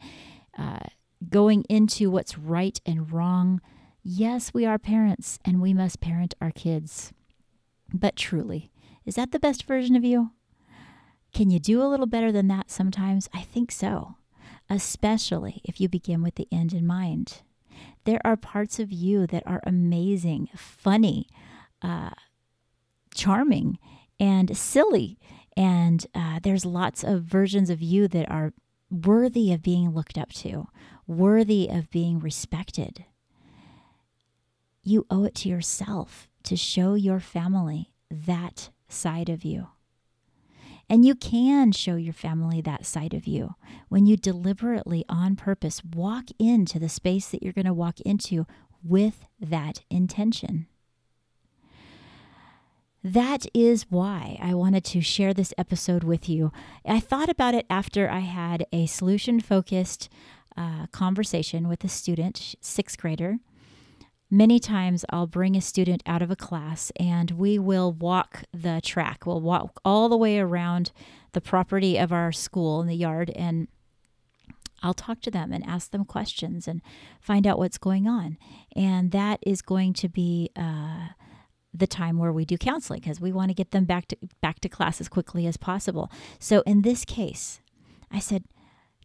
uh, 0.57 0.87
going 1.29 1.65
into 1.69 2.11
what's 2.11 2.39
right 2.39 2.81
and 2.87 3.13
wrong. 3.13 3.61
Yes, 4.03 4.55
we 4.55 4.65
are 4.65 4.79
parents 4.79 5.39
and 5.45 5.61
we 5.61 5.75
must 5.75 6.01
parent 6.01 6.35
our 6.41 6.51
kids. 6.51 7.13
But 7.93 8.17
truly, 8.17 8.71
is 9.05 9.17
that 9.17 9.33
the 9.33 9.39
best 9.39 9.65
version 9.65 9.97
of 9.97 10.05
you? 10.05 10.31
Can 11.33 11.51
you 11.51 11.59
do 11.59 11.83
a 11.83 11.89
little 11.89 12.07
better 12.07 12.33
than 12.33 12.49
that 12.49 12.71
sometimes? 12.71 13.29
I 13.35 13.43
think 13.43 13.71
so, 13.71 14.17
especially 14.71 15.61
if 15.65 15.81
you 15.81 15.89
begin 15.89 16.23
with 16.23 16.37
the 16.37 16.49
end 16.51 16.73
in 16.73 16.87
mind. 16.87 17.43
There 18.05 18.21
are 18.25 18.37
parts 18.37 18.79
of 18.79 18.91
you 18.91 19.27
that 19.27 19.43
are 19.47 19.61
amazing, 19.65 20.49
funny, 20.57 21.29
uh, 21.83 22.11
charming, 23.15 23.79
and 24.19 24.57
silly 24.57 25.19
and 25.59 26.07
uh, 26.15 26.39
there's 26.41 26.65
lots 26.65 27.03
of 27.03 27.23
versions 27.23 27.69
of 27.69 27.83
you 27.83 28.07
that 28.07 28.31
are 28.31 28.53
worthy 28.91 29.53
of 29.53 29.61
being 29.61 29.91
looked 29.91 30.17
up 30.17 30.33
to, 30.33 30.69
worthy 31.09 31.69
of 31.69 31.91
being 31.91 32.21
respected. 32.21 33.05
You 34.85 35.05
owe 35.11 35.25
it 35.25 35.35
to 35.35 35.49
yourself 35.49 36.29
to 36.45 36.57
show 36.57 36.95
your 36.95 37.19
family 37.19 37.93
that 38.09 38.71
side 38.89 39.29
of 39.29 39.45
you. 39.45 39.67
And 40.89 41.05
you 41.05 41.17
can 41.17 41.73
show 41.73 41.97
your 41.97 42.15
family 42.15 42.61
that 42.61 42.87
side 42.87 43.13
of 43.13 43.27
you 43.27 43.57
when 43.89 44.07
you 44.07 44.17
deliberately, 44.17 45.05
on 45.09 45.35
purpose, 45.35 45.83
walk 45.85 46.27
into 46.39 46.79
the 46.79 46.89
space 46.89 47.29
that 47.31 47.43
you're 47.43 47.53
going 47.53 47.67
to 47.67 47.75
walk 47.75 48.01
into 48.03 48.47
with 48.83 49.27
that 49.41 49.83
intention. 49.91 50.69
That 53.09 53.47
is 53.55 53.87
why 53.89 54.39
I 54.39 54.53
wanted 54.53 54.85
to 54.85 55.01
share 55.01 55.33
this 55.33 55.55
episode 55.57 56.05
with 56.05 56.29
you. 56.29 56.53
I 56.85 57.01
thought 57.01 57.31
about 57.31 57.55
it 57.55 57.65
after 57.71 58.11
I 58.11 58.19
had 58.19 58.67
a 58.71 58.85
solution 58.85 59.41
focused 59.41 60.11
uh, 60.59 60.89
conversation 60.89 61.69
with 61.69 61.83
a 61.85 61.89
student, 61.89 62.55
sixth 62.61 62.99
grader. 62.99 63.39
Many 64.31 64.61
times 64.61 65.07
I'll 65.09 65.27
bring 65.27 65.57
a 65.57 65.63
student 65.63 66.03
out 66.05 66.21
of 66.21 66.31
a 66.31 66.37
class 66.37 66.93
and 67.01 67.31
we 67.31 67.59
will 67.59 67.93
walk 67.93 68.43
the 68.53 68.83
track. 68.85 69.25
We'll 69.25 69.41
walk 69.41 69.81
all 69.87 70.11
the 70.11 70.17
way 70.19 70.39
around 70.39 70.93
the 71.33 71.41
property 71.41 71.97
of 71.97 72.13
our 72.13 72.31
school 72.31 72.83
in 72.83 72.89
the 72.89 72.95
yard 72.95 73.31
and 73.31 73.69
I'll 74.83 74.93
talk 74.93 75.23
to 75.23 75.31
them 75.31 75.51
and 75.51 75.65
ask 75.67 75.93
them 75.93 76.05
questions 76.05 76.69
and 76.69 76.83
find 77.23 77.47
out 77.47 77.59
what's 77.59 77.79
going 77.79 78.07
on. 78.07 78.37
And 78.77 79.13
that 79.13 79.41
is 79.47 79.63
going 79.63 79.95
to 79.95 80.11
be 80.11 80.51
uh, 80.55 81.09
the 81.79 81.87
time 81.87 82.19
where 82.19 82.33
we 82.33 82.45
do 82.45 82.59
counseling 82.59 83.01
because 83.01 83.21
we 83.21 83.33
want 83.33 83.51
to 83.51 83.55
get 83.55 83.71
them 83.71 83.85
back 83.85 84.09
to 84.09 84.17
back 84.41 84.61
to 84.61 84.69
class 84.69 85.01
as 85.01 85.09
quickly 85.09 85.47
as 85.47 85.57
possible. 85.57 86.11
So 86.39 86.61
in 86.67 86.83
this 86.83 87.05
case, 87.05 87.61
I 88.11 88.19
said, 88.19 88.45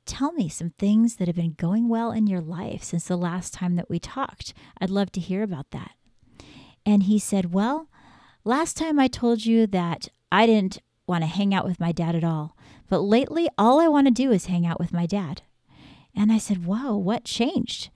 tell 0.06 0.34
me 0.34 0.50
some 0.50 0.72
things 0.72 1.15
that 1.15 1.27
have 1.27 1.36
been 1.36 1.56
going 1.58 1.89
well 1.89 2.12
in 2.12 2.27
your 2.27 2.42
life 2.42 2.84
since 2.84 3.08
the 3.08 3.18
last 3.18 3.53
time 3.53 3.75
that 3.75 3.89
we 3.89 4.00
talked. 4.00 4.53
I'd 4.80 4.89
love 4.89 5.12
to 5.13 5.20
hear 5.20 5.44
about 5.44 5.72
that. 5.72 5.92
And 6.86 7.03
he 7.03 7.20
said, 7.20 7.53
Well, 7.53 7.88
last 8.44 8.77
time 8.77 9.00
I 9.00 9.08
told 9.08 9.46
you 9.46 9.68
that 9.68 10.10
I 10.32 10.46
didn't 10.46 10.80
want 11.08 11.24
to 11.24 11.27
hang 11.27 11.53
out 11.53 11.65
with 11.65 11.80
my 11.80 11.92
dad 11.92 12.15
at 12.15 12.24
all, 12.24 12.58
but 12.89 13.00
lately 13.00 13.50
all 13.58 13.80
I 13.80 13.88
want 13.88 14.08
to 14.08 14.12
do 14.12 14.32
is 14.32 14.48
hang 14.48 14.65
out 14.65 14.80
with 14.80 14.94
my 14.94 15.06
dad. 15.06 15.42
And 16.15 16.32
I 16.32 16.38
said, 16.38 16.65
Whoa, 16.65 16.96
what 16.98 17.24
changed? 17.24 17.89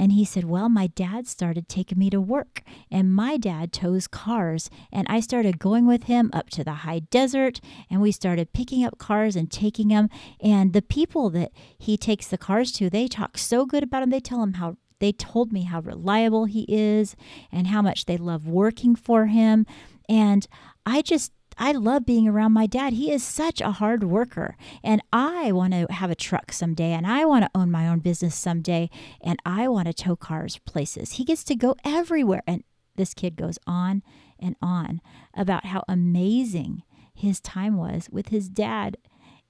And 0.00 0.12
he 0.12 0.24
said, 0.24 0.44
Well, 0.44 0.70
my 0.70 0.86
dad 0.86 1.28
started 1.28 1.68
taking 1.68 1.98
me 1.98 2.08
to 2.08 2.22
work, 2.22 2.62
and 2.90 3.14
my 3.14 3.36
dad 3.36 3.70
tows 3.70 4.08
cars. 4.08 4.70
And 4.90 5.06
I 5.10 5.20
started 5.20 5.58
going 5.58 5.86
with 5.86 6.04
him 6.04 6.30
up 6.32 6.48
to 6.50 6.64
the 6.64 6.72
high 6.72 7.00
desert, 7.00 7.60
and 7.90 8.00
we 8.00 8.10
started 8.10 8.54
picking 8.54 8.82
up 8.82 8.96
cars 8.96 9.36
and 9.36 9.50
taking 9.50 9.88
them. 9.88 10.08
And 10.40 10.72
the 10.72 10.80
people 10.80 11.28
that 11.30 11.52
he 11.78 11.98
takes 11.98 12.28
the 12.28 12.38
cars 12.38 12.72
to, 12.72 12.88
they 12.88 13.08
talk 13.08 13.36
so 13.36 13.66
good 13.66 13.82
about 13.82 14.02
him. 14.02 14.08
They 14.08 14.20
tell 14.20 14.42
him 14.42 14.54
how 14.54 14.78
they 15.00 15.12
told 15.12 15.52
me 15.52 15.64
how 15.64 15.80
reliable 15.80 16.46
he 16.46 16.64
is 16.66 17.14
and 17.52 17.66
how 17.66 17.82
much 17.82 18.06
they 18.06 18.16
love 18.16 18.46
working 18.46 18.96
for 18.96 19.26
him. 19.26 19.66
And 20.08 20.46
I 20.86 21.02
just 21.02 21.32
I 21.60 21.72
love 21.72 22.06
being 22.06 22.26
around 22.26 22.52
my 22.52 22.66
dad. 22.66 22.94
He 22.94 23.12
is 23.12 23.22
such 23.22 23.60
a 23.60 23.72
hard 23.72 24.02
worker. 24.02 24.56
And 24.82 25.02
I 25.12 25.52
want 25.52 25.74
to 25.74 25.86
have 25.92 26.10
a 26.10 26.14
truck 26.14 26.52
someday 26.52 26.92
and 26.92 27.06
I 27.06 27.26
want 27.26 27.44
to 27.44 27.50
own 27.54 27.70
my 27.70 27.86
own 27.86 27.98
business 27.98 28.34
someday 28.34 28.88
and 29.20 29.38
I 29.44 29.68
want 29.68 29.86
to 29.86 29.92
tow 29.92 30.16
cars 30.16 30.58
places. 30.64 31.12
He 31.12 31.24
gets 31.24 31.44
to 31.44 31.54
go 31.54 31.76
everywhere. 31.84 32.42
And 32.46 32.64
this 32.96 33.12
kid 33.12 33.36
goes 33.36 33.58
on 33.66 34.02
and 34.38 34.56
on 34.62 35.02
about 35.34 35.66
how 35.66 35.84
amazing 35.86 36.82
his 37.12 37.40
time 37.40 37.76
was 37.76 38.08
with 38.10 38.28
his 38.28 38.48
dad. 38.48 38.96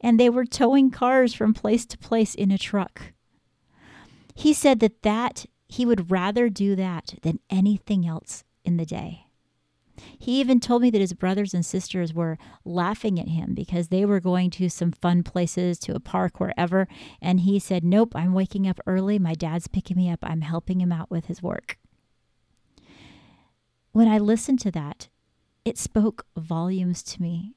And 0.01 0.19
they 0.19 0.29
were 0.29 0.45
towing 0.45 0.91
cars 0.91 1.33
from 1.33 1.55
place 1.55 1.87
to 1.87 1.99
place 1.99 2.35
in 2.35 2.51
a 2.51 2.59
truck. 2.59 3.13
He 4.35 4.53
said 4.53 4.81
that 4.81 5.03
that 5.03 5.47
he 5.69 5.87
would 5.87 6.11
rather 6.11 6.49
do 6.49 6.75
that 6.75 7.15
than 7.23 7.39
anything 7.51 8.05
else 8.05 8.43
in 8.65 8.79
the 8.79 8.87
day. 8.87 9.27
He 10.19 10.41
even 10.41 10.61
told 10.61 10.83
me 10.83 10.91
that 10.91 11.01
his 11.01 11.13
brothers 11.13 11.55
and 11.55 11.65
sisters 11.65 12.13
were 12.13 12.39
laughing 12.65 13.19
at 13.19 13.29
him 13.29 13.55
because 13.55 13.89
they 13.89 14.05
were 14.05 14.21
going 14.21 14.51
to 14.51 14.69
some 14.69 14.93
fun 14.93 15.23
places, 15.23 15.79
to 15.81 15.95
a 15.95 16.01
park, 16.01 16.41
wherever. 16.41 16.87
And 17.21 17.41
he 17.41 17.59
said, 17.59 17.85
Nope, 17.85 18.13
I'm 18.15 18.33
waking 18.33 18.69
up 18.69 18.81
early. 18.87 19.19
My 19.19 19.35
dad's 19.35 19.69
picking 19.69 19.97
me 19.97 20.11
up. 20.11 20.21
I'm 20.23 20.43
helping 20.43 20.81
him 20.81 20.93
out 20.93 21.11
with 21.11 21.27
his 21.27 21.43
work. 21.43 21.79
When 23.93 24.09
I 24.09 24.19
listened 24.19 24.61
to 24.61 24.71
that, 24.71 25.09
it 25.65 25.77
spoke 25.77 26.27
volumes 26.37 27.03
to 27.05 27.23
me 27.23 27.55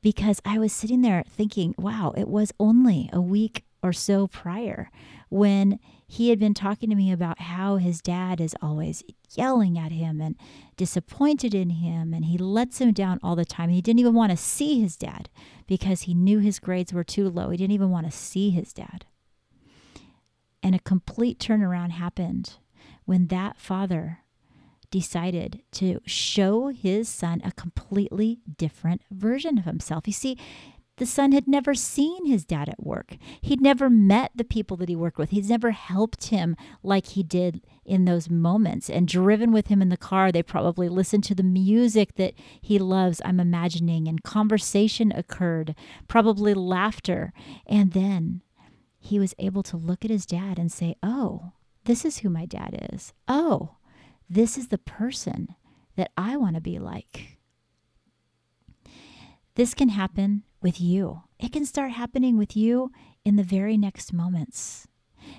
because 0.00 0.40
I 0.44 0.58
was 0.58 0.72
sitting 0.72 1.02
there 1.02 1.24
thinking, 1.28 1.74
wow, 1.76 2.12
it 2.16 2.28
was 2.28 2.52
only 2.60 3.10
a 3.12 3.20
week 3.20 3.64
or 3.82 3.92
so 3.92 4.26
prior 4.26 4.90
when 5.28 5.78
he 6.06 6.30
had 6.30 6.38
been 6.38 6.54
talking 6.54 6.90
to 6.90 6.96
me 6.96 7.10
about 7.10 7.40
how 7.40 7.76
his 7.76 8.00
dad 8.00 8.40
is 8.40 8.54
always 8.62 9.02
yelling 9.30 9.78
at 9.78 9.92
him 9.92 10.20
and 10.20 10.36
disappointed 10.76 11.54
in 11.54 11.70
him 11.70 12.12
and 12.14 12.26
he 12.26 12.38
lets 12.38 12.80
him 12.80 12.92
down 12.92 13.18
all 13.22 13.36
the 13.36 13.44
time. 13.44 13.70
He 13.70 13.80
didn't 13.80 14.00
even 14.00 14.14
want 14.14 14.30
to 14.30 14.36
see 14.36 14.80
his 14.80 14.96
dad 14.96 15.28
because 15.66 16.02
he 16.02 16.14
knew 16.14 16.38
his 16.38 16.58
grades 16.58 16.92
were 16.92 17.04
too 17.04 17.28
low. 17.28 17.50
He 17.50 17.56
didn't 17.56 17.74
even 17.74 17.90
want 17.90 18.06
to 18.06 18.12
see 18.12 18.50
his 18.50 18.72
dad. 18.72 19.06
And 20.62 20.74
a 20.74 20.80
complete 20.80 21.38
turnaround 21.38 21.90
happened 21.90 22.54
when 23.04 23.28
that 23.28 23.56
father 23.56 24.20
decided 24.90 25.62
to 25.72 26.00
show 26.06 26.68
his 26.68 27.08
son 27.08 27.40
a 27.44 27.52
completely 27.52 28.40
different 28.56 29.02
version 29.10 29.58
of 29.58 29.64
himself. 29.64 30.06
You 30.06 30.12
see, 30.12 30.38
the 30.96 31.06
son 31.06 31.32
had 31.32 31.46
never 31.46 31.74
seen 31.74 32.26
his 32.26 32.44
dad 32.44 32.68
at 32.68 32.82
work. 32.82 33.16
He'd 33.40 33.60
never 33.60 33.90
met 33.90 34.32
the 34.34 34.44
people 34.44 34.76
that 34.78 34.88
he 34.88 34.96
worked 34.96 35.18
with. 35.18 35.30
He's 35.30 35.50
never 35.50 35.72
helped 35.72 36.28
him 36.28 36.56
like 36.82 37.08
he 37.08 37.22
did 37.22 37.60
in 37.84 38.04
those 38.04 38.30
moments 38.30 38.88
and 38.88 39.06
driven 39.06 39.52
with 39.52 39.66
him 39.68 39.82
in 39.82 39.90
the 39.90 39.96
car. 39.96 40.32
They 40.32 40.42
probably 40.42 40.88
listened 40.88 41.24
to 41.24 41.34
the 41.34 41.42
music 41.42 42.14
that 42.14 42.34
he 42.60 42.78
loves, 42.78 43.20
I'm 43.24 43.40
imagining, 43.40 44.08
and 44.08 44.22
conversation 44.22 45.12
occurred, 45.12 45.74
probably 46.08 46.54
laughter. 46.54 47.32
And 47.66 47.92
then 47.92 48.42
he 48.98 49.18
was 49.18 49.34
able 49.38 49.62
to 49.64 49.76
look 49.76 50.04
at 50.04 50.10
his 50.10 50.26
dad 50.26 50.58
and 50.58 50.72
say, 50.72 50.96
Oh, 51.02 51.52
this 51.84 52.04
is 52.04 52.18
who 52.18 52.28
my 52.30 52.46
dad 52.46 52.88
is. 52.92 53.12
Oh, 53.28 53.76
this 54.28 54.58
is 54.58 54.68
the 54.68 54.78
person 54.78 55.54
that 55.96 56.10
I 56.16 56.36
want 56.36 56.56
to 56.56 56.60
be 56.60 56.78
like. 56.78 57.35
This 59.56 59.72
can 59.72 59.88
happen 59.88 60.44
with 60.60 60.82
you. 60.82 61.22
It 61.38 61.50
can 61.50 61.64
start 61.64 61.92
happening 61.92 62.36
with 62.36 62.56
you 62.56 62.92
in 63.24 63.36
the 63.36 63.42
very 63.42 63.78
next 63.78 64.12
moments. 64.12 64.86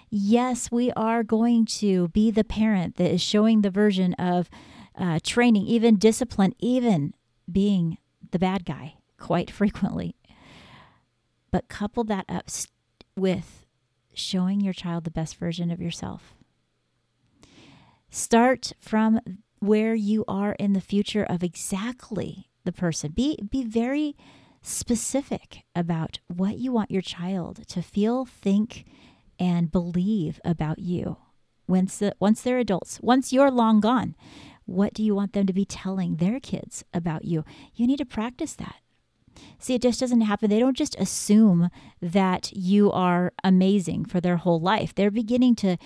Yes, 0.09 0.71
we 0.71 0.91
are 0.93 1.24
going 1.24 1.65
to 1.65 2.07
be 2.09 2.31
the 2.31 2.43
parent 2.43 2.95
that 2.95 3.12
is 3.12 3.21
showing 3.21 3.62
the 3.62 3.69
version 3.69 4.15
of 4.15 4.50
uh, 4.97 5.19
training, 5.24 5.67
even 5.67 5.97
discipline, 5.97 6.55
even 6.57 7.13
being 7.50 8.00
the 8.31 8.39
bad 8.39 8.65
guy 8.65 8.95
quite 9.19 9.51
frequently. 9.59 10.15
But 11.51 11.69
couple 11.69 12.03
that 12.05 12.25
up 12.27 12.50
with 13.15 13.67
showing 14.15 14.62
your 14.62 14.74
child 14.74 15.03
the 15.03 15.12
best 15.12 15.36
version 15.36 15.69
of 15.69 15.79
yourself. 15.79 16.33
Start 18.09 18.74
from 18.79 19.19
where 19.59 19.93
you 19.93 20.25
are 20.27 20.53
in 20.53 20.74
the 20.74 20.81
future 20.81 21.24
of 21.24 21.43
exactly 21.43 22.50
the 22.67 22.71
person. 22.71 23.12
Be 23.12 23.39
be 23.50 23.63
very 23.63 24.15
specific 24.62 25.63
about 25.74 26.19
what 26.27 26.59
you 26.59 26.71
want 26.71 26.91
your 26.91 27.01
child 27.01 27.67
to 27.69 27.81
feel, 27.81 28.25
think, 28.25 28.86
and 29.39 29.71
believe 29.71 30.39
about 30.45 30.77
you 30.77 31.17
once, 31.67 31.97
the, 31.97 32.13
once 32.19 32.41
they're 32.41 32.59
adults, 32.59 33.00
once 33.01 33.33
you're 33.33 33.50
long 33.50 33.79
gone. 33.79 34.15
What 34.65 34.93
do 34.93 35.01
you 35.01 35.15
want 35.15 35.31
them 35.31 35.47
to 35.47 35.53
be 35.53 35.63
telling 35.63 36.17
their 36.17 36.41
kids 36.41 36.83
about 36.93 37.24
you? 37.24 37.45
You 37.74 37.88
need 37.88 38.00
to 38.00 38.05
practice 38.05 38.53
that. 38.55 38.75
See, 39.60 39.75
it 39.75 39.82
just 39.82 40.00
doesn't 40.00 40.22
happen. 40.22 40.50
They 40.50 40.60
don't 40.60 40.77
just 40.77 40.96
assume 41.00 41.70
that 42.01 42.51
you 42.53 42.91
are 42.91 43.34
amazing 43.44 44.06
for 44.06 44.22
their 44.22 44.38
whole 44.38 44.60
life. 44.60 44.94
They're 44.94 45.12
beginning 45.12 45.56
to 45.58 45.77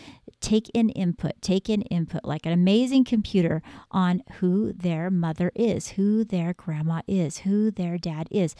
take 0.41 0.69
in 0.73 0.89
input, 0.89 1.41
take 1.41 1.69
in 1.69 1.83
input 1.83 2.25
like 2.25 2.45
an 2.45 2.51
amazing 2.51 3.05
computer 3.05 3.61
on 3.91 4.23
who 4.39 4.73
their 4.73 5.09
mother 5.09 5.51
is, 5.55 5.89
who 5.89 6.23
their 6.23 6.53
grandma 6.53 7.01
is, 7.07 7.39
who 7.39 7.71
their 7.71 7.97
dad 7.97 8.27
is. 8.31 8.55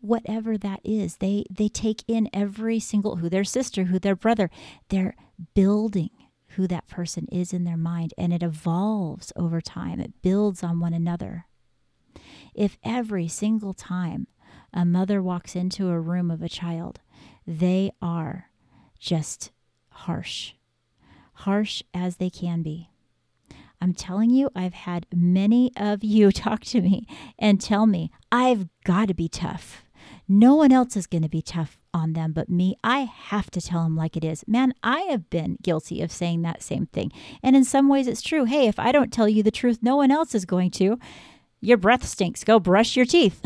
Whatever 0.00 0.58
that 0.58 0.80
is, 0.84 1.16
they 1.16 1.44
they 1.50 1.68
take 1.68 2.04
in 2.06 2.28
every 2.32 2.78
single 2.78 3.16
who 3.16 3.30
their 3.30 3.44
sister, 3.44 3.84
who 3.84 3.98
their 3.98 4.16
brother. 4.16 4.50
They're 4.90 5.16
building 5.54 6.10
who 6.48 6.66
that 6.68 6.86
person 6.88 7.26
is 7.32 7.52
in 7.52 7.64
their 7.64 7.76
mind 7.76 8.14
and 8.16 8.32
it 8.32 8.42
evolves 8.42 9.32
over 9.36 9.60
time. 9.60 10.00
It 10.00 10.22
builds 10.22 10.62
on 10.62 10.80
one 10.80 10.94
another. 10.94 11.46
If 12.54 12.78
every 12.84 13.28
single 13.28 13.74
time 13.74 14.26
a 14.72 14.84
mother 14.84 15.22
walks 15.22 15.54
into 15.54 15.88
a 15.88 16.00
room 16.00 16.30
of 16.30 16.42
a 16.42 16.48
child, 16.48 17.00
they 17.46 17.92
are 18.02 18.50
just 18.98 19.50
harsh 19.88 20.54
harsh 21.34 21.82
as 21.92 22.16
they 22.16 22.30
can 22.30 22.62
be. 22.62 22.88
I'm 23.80 23.92
telling 23.92 24.30
you, 24.30 24.50
I've 24.54 24.74
had 24.74 25.06
many 25.14 25.72
of 25.76 26.02
you 26.02 26.32
talk 26.32 26.60
to 26.66 26.80
me 26.80 27.06
and 27.38 27.60
tell 27.60 27.86
me, 27.86 28.10
I've 28.32 28.68
got 28.84 29.08
to 29.08 29.14
be 29.14 29.28
tough. 29.28 29.84
No 30.26 30.54
one 30.54 30.72
else 30.72 30.96
is 30.96 31.06
going 31.06 31.22
to 31.22 31.28
be 31.28 31.42
tough 31.42 31.78
on 31.92 32.14
them 32.14 32.32
but 32.32 32.48
me. 32.48 32.76
I 32.82 33.00
have 33.00 33.50
to 33.52 33.60
tell 33.60 33.84
them 33.84 33.96
like 33.96 34.16
it 34.16 34.24
is. 34.24 34.44
Man, 34.46 34.72
I 34.82 35.00
have 35.10 35.28
been 35.28 35.58
guilty 35.62 36.00
of 36.00 36.10
saying 36.10 36.42
that 36.42 36.62
same 36.62 36.86
thing. 36.86 37.12
And 37.42 37.54
in 37.54 37.64
some 37.64 37.88
ways, 37.88 38.06
it's 38.06 38.22
true. 38.22 38.44
Hey, 38.44 38.66
if 38.66 38.78
I 38.78 38.90
don't 38.90 39.12
tell 39.12 39.28
you 39.28 39.42
the 39.42 39.50
truth, 39.50 39.78
no 39.82 39.96
one 39.96 40.10
else 40.10 40.34
is 40.34 40.46
going 40.46 40.70
to. 40.72 40.98
Your 41.64 41.78
breath 41.78 42.04
stinks. 42.04 42.44
Go 42.44 42.60
brush 42.60 42.94
your 42.94 43.06
teeth. 43.06 43.40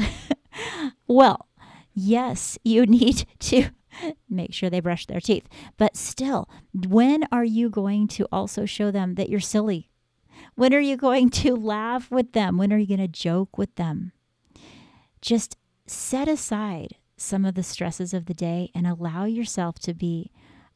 well, 1.06 1.48
yes, 1.94 2.58
you 2.64 2.84
need 3.00 3.24
to 3.38 3.70
make 4.28 4.52
sure 4.52 4.68
they 4.68 4.80
brush 4.80 5.06
their 5.06 5.20
teeth. 5.20 5.48
But 5.76 5.96
still, 5.96 6.48
when 6.74 7.24
are 7.30 7.44
you 7.44 7.70
going 7.70 8.08
to 8.08 8.26
also 8.32 8.64
show 8.64 8.90
them 8.90 9.14
that 9.14 9.28
you're 9.28 9.38
silly? 9.38 9.88
When 10.56 10.74
are 10.74 10.80
you 10.80 10.96
going 10.96 11.30
to 11.30 11.54
laugh 11.56 12.10
with 12.10 12.32
them? 12.32 12.58
When 12.58 12.72
are 12.72 12.78
you 12.78 12.88
going 12.88 12.98
to 12.98 13.08
joke 13.08 13.56
with 13.56 13.74
them? 13.76 14.12
Just 15.20 15.56
set 15.86 16.26
aside 16.28 16.96
some 17.16 17.44
of 17.44 17.54
the 17.54 17.62
stresses 17.62 18.12
of 18.12 18.26
the 18.26 18.34
day 18.34 18.70
and 18.74 18.86
allow 18.86 19.26
yourself 19.26 19.78
to 19.80 19.94
be 19.94 20.32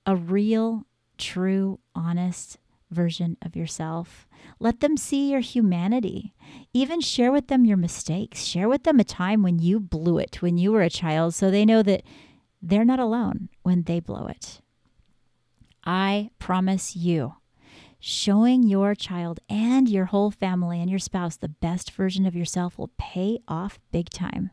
a 0.07 0.15
real, 0.15 0.87
true, 1.19 1.81
honest 1.95 2.59
version 2.93 3.37
of 3.43 3.57
yourself. 3.57 4.27
Let 4.61 4.81
them 4.81 4.97
see 4.97 5.31
your 5.31 5.41
humanity. 5.41 6.35
Even 6.73 7.01
share 7.01 7.33
with 7.33 7.49
them 7.49 7.65
your 7.65 7.77
mistakes. 7.77 8.45
Share 8.45 8.69
with 8.69 8.85
them 8.85 9.01
a 9.01 9.05
time 9.05 9.43
when 9.43 9.59
you 9.59 9.81
blew 9.81 10.19
it 10.19 10.43
when 10.43 10.59
you 10.59 10.73
were 10.73 10.83
a 10.83 10.91
child 10.91 11.35
so 11.35 11.51
they 11.51 11.65
know 11.65 11.83
that 11.83 12.03
they're 12.61 12.85
not 12.85 13.01
alone 13.01 13.49
when 13.63 13.83
they 13.83 14.01
blow 14.01 14.27
it. 14.27 14.61
I 15.85 16.31
promise 16.39 16.95
you, 16.95 17.35
showing 17.99 18.63
your 18.63 18.95
child 18.95 19.41
and 19.49 19.89
your 19.89 20.07
whole 20.07 20.31
family 20.31 20.81
and 20.81 20.89
your 20.89 20.99
spouse 20.99 21.37
the 21.37 21.49
best 21.49 21.91
version 21.93 22.27
of 22.27 22.37
yourself 22.37 22.79
will 22.79 22.93
pay 22.99 23.41
off 23.49 23.81
big 23.91 24.11
time. 24.11 24.51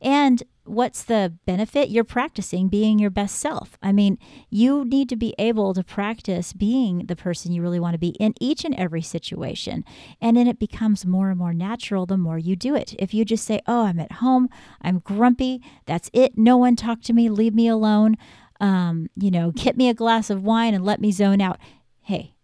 And 0.00 0.42
what's 0.64 1.02
the 1.02 1.34
benefit? 1.44 1.88
You're 1.88 2.04
practicing 2.04 2.68
being 2.68 2.98
your 2.98 3.10
best 3.10 3.36
self. 3.36 3.76
I 3.82 3.92
mean, 3.92 4.18
you 4.50 4.84
need 4.84 5.08
to 5.08 5.16
be 5.16 5.34
able 5.38 5.74
to 5.74 5.82
practice 5.82 6.52
being 6.52 7.06
the 7.06 7.16
person 7.16 7.52
you 7.52 7.62
really 7.62 7.80
want 7.80 7.94
to 7.94 7.98
be 7.98 8.10
in 8.20 8.34
each 8.40 8.64
and 8.64 8.74
every 8.76 9.02
situation. 9.02 9.84
And 10.20 10.36
then 10.36 10.46
it 10.46 10.58
becomes 10.58 11.04
more 11.04 11.30
and 11.30 11.38
more 11.38 11.52
natural 11.52 12.06
the 12.06 12.16
more 12.16 12.38
you 12.38 12.56
do 12.56 12.74
it. 12.74 12.94
If 12.98 13.12
you 13.12 13.24
just 13.24 13.44
say, 13.44 13.60
Oh, 13.66 13.86
I'm 13.86 13.98
at 13.98 14.12
home, 14.12 14.48
I'm 14.80 15.00
grumpy, 15.00 15.62
that's 15.86 16.10
it, 16.12 16.38
no 16.38 16.56
one 16.56 16.76
talk 16.76 17.02
to 17.02 17.12
me, 17.12 17.28
leave 17.28 17.54
me 17.54 17.68
alone, 17.68 18.16
um, 18.60 19.10
you 19.16 19.30
know, 19.30 19.50
get 19.50 19.76
me 19.76 19.88
a 19.88 19.94
glass 19.94 20.30
of 20.30 20.42
wine 20.42 20.74
and 20.74 20.84
let 20.84 21.00
me 21.00 21.10
zone 21.10 21.40
out. 21.40 21.58
Hey, 22.02 22.34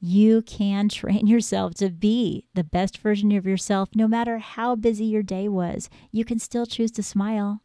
you 0.00 0.42
can 0.42 0.88
train 0.90 1.26
yourself 1.26 1.74
to 1.74 1.90
be 1.90 2.48
the 2.54 2.64
best 2.64 2.98
version 2.98 3.32
of 3.32 3.46
yourself 3.46 3.90
no 3.94 4.08
matter 4.08 4.38
how 4.38 4.74
busy 4.74 5.04
your 5.04 5.22
day 5.22 5.48
was. 5.48 5.88
You 6.10 6.24
can 6.24 6.38
still 6.38 6.66
choose 6.66 6.90
to 6.92 7.02
smile. 7.02 7.62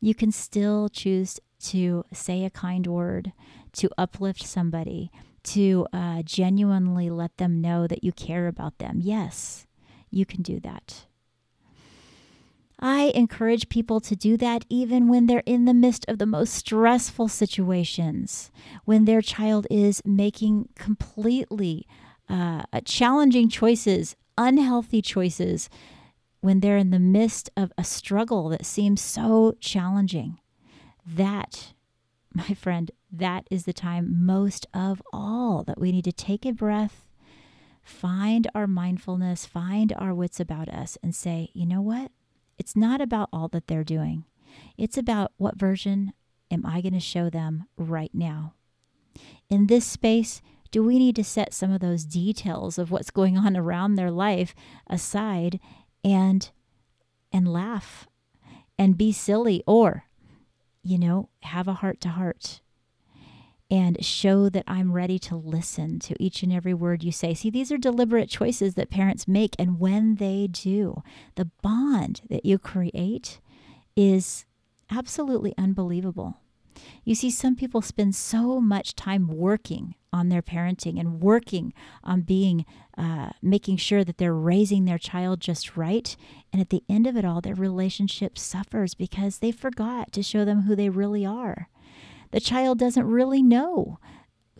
You 0.00 0.14
can 0.14 0.32
still 0.32 0.88
choose 0.88 1.40
to 1.58 2.04
say 2.12 2.44
a 2.44 2.50
kind 2.50 2.86
word, 2.86 3.32
to 3.72 3.90
uplift 3.96 4.44
somebody, 4.44 5.10
to 5.44 5.86
uh, 5.92 6.22
genuinely 6.22 7.08
let 7.08 7.36
them 7.38 7.60
know 7.60 7.86
that 7.86 8.04
you 8.04 8.12
care 8.12 8.46
about 8.46 8.78
them. 8.78 8.98
Yes, 9.00 9.66
you 10.10 10.26
can 10.26 10.42
do 10.42 10.60
that. 10.60 11.06
I 12.78 13.10
encourage 13.14 13.70
people 13.70 14.00
to 14.00 14.14
do 14.14 14.36
that 14.36 14.66
even 14.68 15.08
when 15.08 15.26
they're 15.26 15.42
in 15.46 15.64
the 15.64 15.72
midst 15.72 16.04
of 16.08 16.18
the 16.18 16.26
most 16.26 16.52
stressful 16.52 17.28
situations, 17.28 18.50
when 18.84 19.06
their 19.06 19.22
child 19.22 19.66
is 19.70 20.02
making 20.04 20.68
completely 20.74 21.86
uh, 22.28 22.62
challenging 22.84 23.48
choices, 23.48 24.14
unhealthy 24.36 25.00
choices, 25.00 25.70
when 26.40 26.60
they're 26.60 26.76
in 26.76 26.90
the 26.90 26.98
midst 26.98 27.50
of 27.56 27.72
a 27.78 27.84
struggle 27.84 28.50
that 28.50 28.66
seems 28.66 29.00
so 29.00 29.54
challenging. 29.58 30.38
That, 31.06 31.72
my 32.34 32.52
friend, 32.54 32.90
that 33.10 33.46
is 33.50 33.64
the 33.64 33.72
time 33.72 34.26
most 34.26 34.66
of 34.74 35.02
all 35.12 35.64
that 35.64 35.80
we 35.80 35.92
need 35.92 36.04
to 36.04 36.12
take 36.12 36.44
a 36.44 36.52
breath, 36.52 37.08
find 37.82 38.50
our 38.54 38.66
mindfulness, 38.66 39.46
find 39.46 39.94
our 39.96 40.12
wits 40.12 40.40
about 40.40 40.68
us, 40.68 40.98
and 41.02 41.14
say, 41.14 41.50
you 41.54 41.64
know 41.64 41.80
what? 41.80 42.10
It's 42.58 42.76
not 42.76 43.00
about 43.00 43.28
all 43.32 43.48
that 43.48 43.66
they're 43.66 43.84
doing. 43.84 44.24
It's 44.76 44.96
about 44.96 45.32
what 45.36 45.58
version 45.58 46.12
am 46.50 46.64
I 46.64 46.80
going 46.80 46.94
to 46.94 47.00
show 47.00 47.28
them 47.28 47.64
right 47.76 48.10
now. 48.14 48.54
In 49.48 49.66
this 49.66 49.84
space, 49.84 50.42
do 50.70 50.82
we 50.82 50.98
need 50.98 51.16
to 51.16 51.24
set 51.24 51.54
some 51.54 51.72
of 51.72 51.80
those 51.80 52.04
details 52.04 52.78
of 52.78 52.90
what's 52.90 53.10
going 53.10 53.36
on 53.38 53.56
around 53.56 53.94
their 53.94 54.10
life 54.10 54.54
aside 54.88 55.60
and 56.04 56.50
and 57.32 57.52
laugh 57.52 58.06
and 58.78 58.96
be 58.96 59.12
silly 59.12 59.62
or 59.66 60.04
you 60.86 60.98
know, 60.98 61.28
have 61.42 61.66
a 61.66 61.74
heart 61.74 62.00
to 62.00 62.10
heart 62.10 62.60
and 63.70 64.04
show 64.04 64.48
that 64.48 64.64
I'm 64.66 64.92
ready 64.92 65.18
to 65.20 65.36
listen 65.36 65.98
to 66.00 66.14
each 66.22 66.42
and 66.42 66.52
every 66.52 66.74
word 66.74 67.02
you 67.02 67.10
say. 67.10 67.34
See, 67.34 67.50
these 67.50 67.72
are 67.72 67.78
deliberate 67.78 68.28
choices 68.28 68.74
that 68.74 68.90
parents 68.90 69.26
make. 69.26 69.56
And 69.58 69.80
when 69.80 70.16
they 70.16 70.46
do, 70.46 71.02
the 71.34 71.50
bond 71.62 72.22
that 72.30 72.44
you 72.44 72.58
create 72.58 73.40
is 73.96 74.44
absolutely 74.90 75.52
unbelievable. 75.58 76.36
You 77.04 77.14
see, 77.14 77.30
some 77.30 77.56
people 77.56 77.82
spend 77.82 78.14
so 78.14 78.60
much 78.60 78.94
time 78.94 79.26
working 79.28 79.94
on 80.12 80.28
their 80.28 80.42
parenting 80.42 81.00
and 81.00 81.20
working 81.20 81.72
on 82.04 82.20
being, 82.20 82.64
uh, 82.96 83.30
making 83.42 83.78
sure 83.78 84.04
that 84.04 84.18
they're 84.18 84.34
raising 84.34 84.84
their 84.84 84.98
child 84.98 85.40
just 85.40 85.76
right. 85.76 86.16
And 86.52 86.60
at 86.60 86.70
the 86.70 86.84
end 86.88 87.06
of 87.06 87.16
it 87.16 87.24
all, 87.24 87.40
their 87.40 87.54
relationship 87.54 88.38
suffers 88.38 88.94
because 88.94 89.38
they 89.38 89.50
forgot 89.50 90.12
to 90.12 90.22
show 90.22 90.44
them 90.44 90.62
who 90.62 90.76
they 90.76 90.88
really 90.88 91.26
are 91.26 91.68
the 92.30 92.40
child 92.40 92.78
doesn't 92.78 93.06
really 93.06 93.42
know 93.42 93.98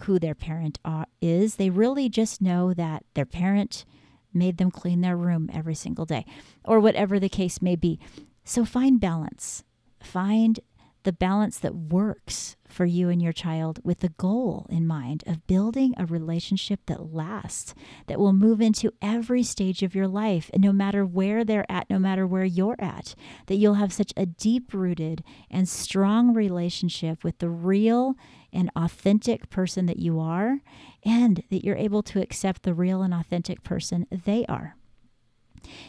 who 0.00 0.18
their 0.18 0.34
parent 0.34 0.78
is. 1.20 1.56
They 1.56 1.70
really 1.70 2.08
just 2.08 2.42
know 2.42 2.74
that 2.74 3.04
their 3.14 3.26
parent 3.26 3.84
made 4.32 4.58
them 4.58 4.70
clean 4.70 5.00
their 5.00 5.16
room 5.16 5.48
every 5.52 5.74
single 5.74 6.04
day, 6.04 6.26
or 6.64 6.78
whatever 6.78 7.18
the 7.18 7.28
case 7.28 7.62
may 7.62 7.76
be. 7.76 7.98
So 8.44 8.64
find 8.64 9.00
balance. 9.00 9.64
Find 10.02 10.60
the 11.06 11.12
balance 11.12 11.60
that 11.60 11.72
works 11.72 12.56
for 12.66 12.84
you 12.84 13.08
and 13.08 13.22
your 13.22 13.32
child 13.32 13.78
with 13.84 14.00
the 14.00 14.08
goal 14.08 14.66
in 14.68 14.84
mind 14.84 15.22
of 15.24 15.46
building 15.46 15.94
a 15.96 16.04
relationship 16.04 16.80
that 16.86 17.14
lasts, 17.14 17.76
that 18.08 18.18
will 18.18 18.32
move 18.32 18.60
into 18.60 18.92
every 19.00 19.44
stage 19.44 19.84
of 19.84 19.94
your 19.94 20.08
life. 20.08 20.50
And 20.52 20.64
no 20.64 20.72
matter 20.72 21.06
where 21.06 21.44
they're 21.44 21.70
at, 21.70 21.88
no 21.88 22.00
matter 22.00 22.26
where 22.26 22.44
you're 22.44 22.74
at, 22.80 23.14
that 23.46 23.54
you'll 23.54 23.74
have 23.74 23.92
such 23.92 24.12
a 24.16 24.26
deep 24.26 24.74
rooted 24.74 25.22
and 25.48 25.68
strong 25.68 26.34
relationship 26.34 27.22
with 27.22 27.38
the 27.38 27.50
real 27.50 28.16
and 28.52 28.68
authentic 28.74 29.48
person 29.48 29.86
that 29.86 30.00
you 30.00 30.18
are, 30.18 30.58
and 31.04 31.44
that 31.50 31.64
you're 31.64 31.76
able 31.76 32.02
to 32.02 32.20
accept 32.20 32.64
the 32.64 32.74
real 32.74 33.00
and 33.02 33.14
authentic 33.14 33.62
person 33.62 34.08
they 34.10 34.44
are. 34.46 34.74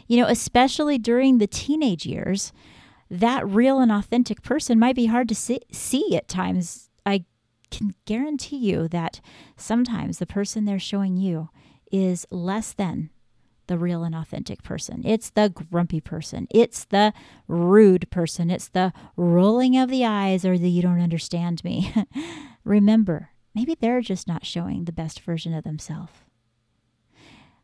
You 0.06 0.22
know, 0.22 0.28
especially 0.28 1.00
during 1.00 1.40
the 1.40 1.48
teenage 1.48 2.06
years, 2.06 2.54
that 3.10 3.48
real 3.48 3.80
and 3.80 3.92
authentic 3.92 4.42
person 4.42 4.80
might 4.80 4.96
be 4.96 5.08
hard 5.08 5.30
to 5.30 5.36
see, 5.36 5.62
see 5.72 6.16
at 6.16 6.28
times. 6.28 6.90
I 7.06 7.26
can 7.72 7.96
guarantee 8.06 8.58
you 8.58 8.88
that 8.90 9.22
sometimes 9.56 10.20
the 10.20 10.26
person 10.26 10.66
they're 10.66 10.80
showing 10.80 11.18
you 11.18 11.50
is 11.92 12.26
less 12.32 12.74
than 12.74 13.10
the 13.68 13.78
real 13.78 14.04
and 14.04 14.16
authentic 14.16 14.64
person. 14.64 15.02
It's 15.06 15.30
the 15.30 15.50
grumpy 15.50 16.02
person. 16.02 16.48
It's 16.50 16.86
the 16.86 17.14
rude 17.48 18.10
person. 18.10 18.50
It's 18.50 18.70
the 18.70 18.94
rolling 19.16 19.78
of 19.78 19.90
the 19.90 20.06
eyes 20.06 20.46
or 20.46 20.58
the 20.58 20.70
you 20.70 20.82
don't 20.82 21.02
understand 21.02 21.64
me. 21.64 21.94
Remember, 22.64 23.32
maybe 23.54 23.76
they're 23.76 24.02
just 24.02 24.28
not 24.28 24.46
showing 24.46 24.86
the 24.86 24.94
best 24.94 25.20
version 25.20 25.54
of 25.54 25.64
themselves. 25.64 26.14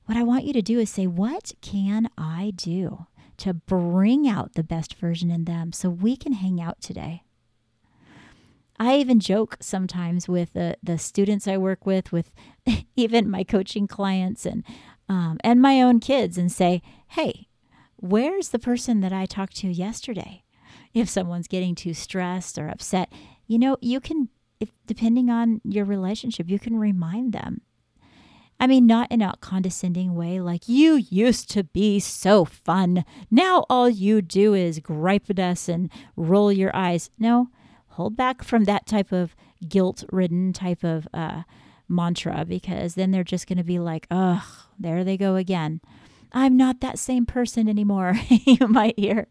What 0.06 0.17
I 0.17 0.23
want 0.23 0.43
you 0.43 0.53
to 0.53 0.62
do 0.62 0.79
is 0.79 0.89
say, 0.89 1.08
What 1.08 1.53
can 1.62 2.10
I 2.17 2.51
do 2.56 3.08
to 3.37 3.53
bring 3.53 4.27
out 4.27 4.53
the 4.53 4.63
best 4.63 4.95
version 4.95 5.31
in 5.31 5.45
them 5.45 5.71
so 5.71 5.89
we 5.89 6.15
can 6.15 6.33
hang 6.33 6.61
out 6.61 6.81
today. 6.81 7.23
I 8.79 8.97
even 8.97 9.19
joke 9.19 9.57
sometimes 9.59 10.27
with 10.27 10.53
the, 10.53 10.77
the 10.81 10.97
students 10.97 11.47
I 11.47 11.57
work 11.57 11.85
with, 11.85 12.11
with 12.11 12.31
even 12.95 13.29
my 13.29 13.43
coaching 13.43 13.87
clients 13.87 14.45
and 14.45 14.63
um, 15.09 15.37
and 15.43 15.61
my 15.61 15.81
own 15.81 15.99
kids, 15.99 16.37
and 16.37 16.49
say, 16.49 16.81
"Hey, 17.09 17.47
where's 17.97 18.49
the 18.49 18.59
person 18.59 19.01
that 19.01 19.11
I 19.11 19.25
talked 19.25 19.57
to 19.57 19.67
yesterday?" 19.67 20.43
If 20.93 21.09
someone's 21.09 21.47
getting 21.47 21.75
too 21.75 21.93
stressed 21.93 22.57
or 22.57 22.69
upset, 22.69 23.11
you 23.45 23.59
know, 23.59 23.77
you 23.81 23.99
can, 23.99 24.29
if 24.59 24.71
depending 24.85 25.29
on 25.29 25.59
your 25.65 25.85
relationship, 25.85 26.49
you 26.49 26.57
can 26.57 26.77
remind 26.77 27.33
them 27.33 27.61
I 28.59 28.67
mean, 28.67 28.87
not 28.87 29.11
in 29.11 29.21
a 29.21 29.35
condescending 29.41 30.15
way, 30.15 30.39
like, 30.39 30.69
you 30.69 30.95
used 30.95 31.49
to 31.51 31.63
be 31.63 31.99
so 31.99 32.45
fun. 32.45 33.03
Now 33.29 33.65
all 33.69 33.89
you 33.89 34.21
do 34.21 34.53
is 34.53 34.79
gripe 34.79 35.29
at 35.29 35.39
us 35.39 35.67
and 35.67 35.89
roll 36.15 36.51
your 36.51 36.73
eyes. 36.75 37.09
No, 37.19 37.49
hold 37.89 38.15
back 38.15 38.43
from 38.43 38.63
that 38.63 38.85
type 38.85 39.11
of 39.11 39.35
guilt 39.67 40.03
ridden 40.11 40.53
type 40.53 40.83
of 40.83 41.07
uh, 41.13 41.43
mantra 41.89 42.45
because 42.45 42.95
then 42.95 43.11
they're 43.11 43.23
just 43.23 43.47
going 43.47 43.57
to 43.57 43.63
be 43.63 43.79
like, 43.79 44.07
ugh, 44.09 44.43
there 44.79 45.03
they 45.03 45.17
go 45.17 45.35
again. 45.35 45.81
I'm 46.31 46.57
not 46.57 46.79
that 46.81 46.97
same 46.97 47.25
person 47.25 47.67
anymore, 47.67 48.15
you 48.29 48.67
might 48.67 48.97
hear. 48.97 49.27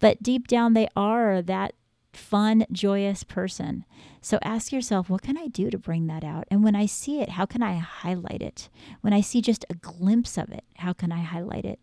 But 0.00 0.22
deep 0.22 0.46
down, 0.46 0.74
they 0.74 0.88
are 0.94 1.42
that 1.42 1.74
fun, 2.18 2.66
joyous 2.70 3.24
person. 3.24 3.84
So 4.20 4.38
ask 4.42 4.72
yourself, 4.72 5.08
what 5.08 5.22
can 5.22 5.38
I 5.38 5.46
do 5.46 5.70
to 5.70 5.78
bring 5.78 6.06
that 6.08 6.24
out? 6.24 6.44
And 6.50 6.62
when 6.62 6.76
I 6.76 6.86
see 6.86 7.20
it, 7.20 7.30
how 7.30 7.46
can 7.46 7.62
I 7.62 7.74
highlight 7.74 8.42
it? 8.42 8.68
When 9.00 9.12
I 9.12 9.20
see 9.20 9.40
just 9.40 9.64
a 9.70 9.74
glimpse 9.74 10.36
of 10.36 10.50
it, 10.50 10.64
how 10.76 10.92
can 10.92 11.12
I 11.12 11.22
highlight 11.22 11.64
it? 11.64 11.78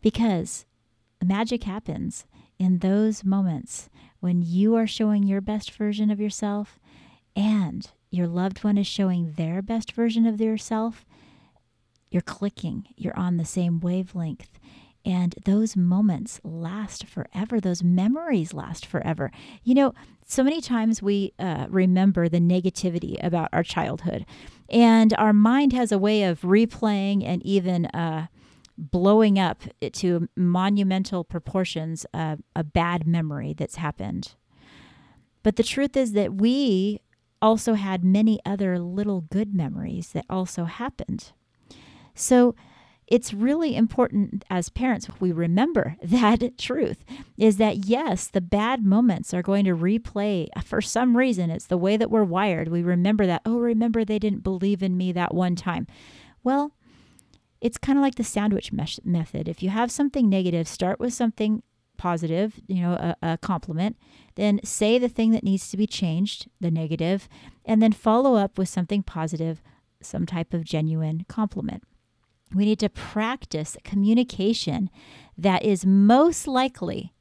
Because 0.00 0.66
magic 1.22 1.64
happens 1.64 2.26
in 2.58 2.78
those 2.78 3.24
moments 3.24 3.88
when 4.20 4.42
you 4.42 4.74
are 4.74 4.86
showing 4.86 5.22
your 5.22 5.40
best 5.40 5.70
version 5.72 6.10
of 6.10 6.20
yourself 6.20 6.80
and 7.36 7.90
your 8.10 8.26
loved 8.26 8.64
one 8.64 8.78
is 8.78 8.86
showing 8.86 9.32
their 9.32 9.62
best 9.62 9.92
version 9.92 10.26
of 10.26 10.40
yourself. 10.40 11.04
You're 12.10 12.22
clicking, 12.22 12.88
you're 12.96 13.18
on 13.18 13.36
the 13.36 13.44
same 13.44 13.80
wavelength, 13.80 14.58
and 15.08 15.34
those 15.46 15.74
moments 15.74 16.38
last 16.44 17.06
forever. 17.06 17.60
Those 17.60 17.82
memories 17.82 18.52
last 18.52 18.84
forever. 18.84 19.32
You 19.64 19.74
know, 19.74 19.94
so 20.26 20.44
many 20.44 20.60
times 20.60 21.02
we 21.02 21.32
uh, 21.38 21.66
remember 21.70 22.28
the 22.28 22.40
negativity 22.40 23.16
about 23.24 23.48
our 23.52 23.62
childhood, 23.62 24.26
and 24.68 25.14
our 25.16 25.32
mind 25.32 25.72
has 25.72 25.90
a 25.90 25.98
way 25.98 26.24
of 26.24 26.42
replaying 26.42 27.24
and 27.24 27.42
even 27.42 27.86
uh, 27.86 28.26
blowing 28.76 29.38
up 29.38 29.62
to 29.94 30.28
monumental 30.36 31.24
proportions 31.24 32.04
a 32.12 32.38
bad 32.62 33.06
memory 33.06 33.54
that's 33.56 33.76
happened. 33.76 34.34
But 35.42 35.56
the 35.56 35.62
truth 35.62 35.96
is 35.96 36.12
that 36.12 36.34
we 36.34 37.00
also 37.40 37.74
had 37.74 38.04
many 38.04 38.40
other 38.44 38.78
little 38.78 39.22
good 39.22 39.54
memories 39.54 40.10
that 40.10 40.26
also 40.28 40.64
happened. 40.64 41.32
So 42.14 42.54
it's 43.08 43.32
really 43.32 43.74
important 43.74 44.44
as 44.50 44.68
parents 44.68 45.08
we 45.18 45.32
remember 45.32 45.96
that 46.02 46.58
truth 46.58 47.04
is 47.36 47.56
that 47.56 47.86
yes 47.86 48.28
the 48.28 48.40
bad 48.40 48.84
moments 48.84 49.34
are 49.34 49.42
going 49.42 49.64
to 49.64 49.74
replay. 49.74 50.46
For 50.62 50.80
some 50.80 51.16
reason 51.16 51.50
it's 51.50 51.66
the 51.66 51.78
way 51.78 51.96
that 51.96 52.10
we're 52.10 52.24
wired. 52.24 52.68
We 52.68 52.82
remember 52.82 53.26
that 53.26 53.42
oh 53.44 53.58
remember 53.58 54.04
they 54.04 54.18
didn't 54.18 54.44
believe 54.44 54.82
in 54.82 54.96
me 54.96 55.12
that 55.12 55.34
one 55.34 55.56
time. 55.56 55.86
Well 56.44 56.72
it's 57.60 57.78
kind 57.78 57.98
of 57.98 58.02
like 58.02 58.14
the 58.14 58.24
sandwich 58.24 58.72
mesh- 58.72 59.00
method. 59.04 59.48
If 59.48 59.62
you 59.62 59.70
have 59.70 59.90
something 59.90 60.28
negative 60.28 60.68
start 60.68 61.00
with 61.00 61.12
something 61.12 61.62
positive 61.96 62.60
you 62.68 62.80
know 62.80 62.92
a, 62.92 63.16
a 63.32 63.38
compliment 63.38 63.96
then 64.36 64.60
say 64.62 64.98
the 64.98 65.08
thing 65.08 65.32
that 65.32 65.42
needs 65.42 65.68
to 65.68 65.76
be 65.76 65.84
changed 65.84 66.48
the 66.60 66.70
negative 66.70 67.28
and 67.64 67.82
then 67.82 67.90
follow 67.90 68.36
up 68.36 68.56
with 68.56 68.68
something 68.68 69.02
positive 69.02 69.60
some 70.00 70.24
type 70.24 70.54
of 70.54 70.62
genuine 70.62 71.26
compliment 71.28 71.82
we 72.54 72.64
need 72.64 72.78
to 72.80 72.88
practice 72.88 73.76
communication 73.84 74.90
that 75.36 75.64
is 75.64 75.84
most 75.84 76.46
likely 76.46 77.12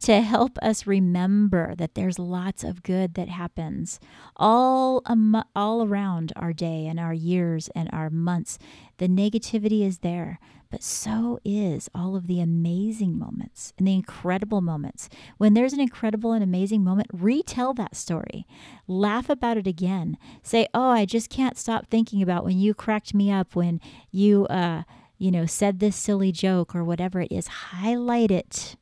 to 0.00 0.20
help 0.20 0.58
us 0.62 0.86
remember 0.86 1.74
that 1.76 1.94
there's 1.94 2.18
lots 2.18 2.64
of 2.64 2.82
good 2.82 3.14
that 3.14 3.28
happens 3.28 4.00
all 4.36 5.02
um, 5.06 5.42
all 5.54 5.82
around 5.82 6.32
our 6.36 6.52
day 6.52 6.86
and 6.86 6.98
our 6.98 7.14
years 7.14 7.68
and 7.74 7.88
our 7.92 8.10
months. 8.10 8.58
The 8.98 9.08
negativity 9.08 9.84
is 9.86 9.98
there, 9.98 10.38
but 10.70 10.82
so 10.82 11.40
is 11.44 11.88
all 11.94 12.16
of 12.16 12.26
the 12.26 12.40
amazing 12.40 13.18
moments 13.18 13.72
and 13.76 13.86
the 13.86 13.94
incredible 13.94 14.60
moments. 14.60 15.08
When 15.38 15.54
there's 15.54 15.72
an 15.72 15.80
incredible 15.80 16.32
and 16.32 16.44
amazing 16.44 16.84
moment, 16.84 17.08
retell 17.12 17.74
that 17.74 17.96
story. 17.96 18.46
Laugh 18.86 19.28
about 19.28 19.56
it 19.56 19.66
again. 19.66 20.16
Say, 20.42 20.68
"Oh, 20.74 20.90
I 20.90 21.04
just 21.04 21.30
can't 21.30 21.58
stop 21.58 21.88
thinking 21.88 22.22
about 22.22 22.44
when 22.44 22.58
you 22.58 22.74
cracked 22.74 23.14
me 23.14 23.30
up 23.30 23.56
when 23.56 23.80
you 24.10 24.46
uh, 24.46 24.82
you 25.18 25.30
know, 25.30 25.46
said 25.46 25.78
this 25.78 25.96
silly 25.96 26.32
joke 26.32 26.74
or 26.74 26.84
whatever 26.84 27.20
it 27.20 27.32
is. 27.32 27.46
Highlight 27.46 28.30
it. 28.30 28.76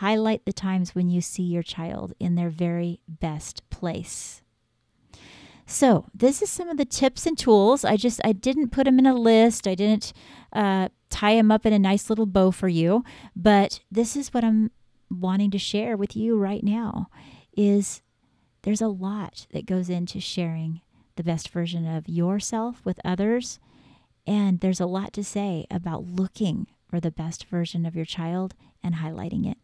Highlight 0.00 0.44
the 0.44 0.52
times 0.52 0.94
when 0.94 1.08
you 1.08 1.22
see 1.22 1.42
your 1.42 1.62
child 1.62 2.12
in 2.20 2.34
their 2.34 2.50
very 2.50 3.00
best 3.08 3.68
place. 3.70 4.42
So, 5.64 6.04
this 6.14 6.42
is 6.42 6.50
some 6.50 6.68
of 6.68 6.76
the 6.76 6.84
tips 6.84 7.24
and 7.24 7.36
tools. 7.36 7.82
I 7.82 7.96
just 7.96 8.20
I 8.22 8.32
didn't 8.32 8.72
put 8.72 8.84
them 8.84 8.98
in 8.98 9.06
a 9.06 9.14
list. 9.14 9.66
I 9.66 9.74
didn't 9.74 10.12
uh, 10.52 10.90
tie 11.08 11.36
them 11.36 11.50
up 11.50 11.64
in 11.64 11.72
a 11.72 11.78
nice 11.78 12.10
little 12.10 12.26
bow 12.26 12.50
for 12.50 12.68
you, 12.68 13.04
but 13.34 13.80
this 13.90 14.16
is 14.16 14.34
what 14.34 14.44
I'm 14.44 14.70
wanting 15.10 15.50
to 15.52 15.58
share 15.58 15.96
with 15.96 16.14
you 16.14 16.36
right 16.36 16.62
now. 16.62 17.08
Is 17.56 18.02
there's 18.62 18.82
a 18.82 18.88
lot 18.88 19.46
that 19.52 19.64
goes 19.64 19.88
into 19.88 20.20
sharing 20.20 20.82
the 21.16 21.24
best 21.24 21.48
version 21.48 21.86
of 21.86 22.06
yourself 22.06 22.82
with 22.84 23.00
others, 23.02 23.58
and 24.26 24.60
there's 24.60 24.80
a 24.80 24.84
lot 24.84 25.14
to 25.14 25.24
say 25.24 25.64
about 25.70 26.04
looking 26.04 26.66
for 26.86 27.00
the 27.00 27.10
best 27.10 27.46
version 27.46 27.86
of 27.86 27.96
your 27.96 28.04
child 28.04 28.54
and 28.82 28.96
highlighting 28.96 29.50
it. 29.50 29.56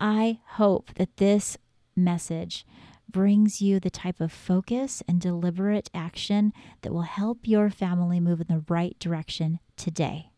I 0.00 0.40
hope 0.52 0.94
that 0.94 1.18
this 1.18 1.58
message 1.94 2.64
brings 3.08 3.60
you 3.60 3.80
the 3.80 3.90
type 3.90 4.20
of 4.20 4.32
focus 4.32 5.02
and 5.06 5.20
deliberate 5.20 5.90
action 5.92 6.52
that 6.82 6.92
will 6.92 7.02
help 7.02 7.40
your 7.42 7.70
family 7.70 8.20
move 8.20 8.40
in 8.40 8.46
the 8.48 8.64
right 8.68 8.98
direction 8.98 9.58
today. 9.76 10.30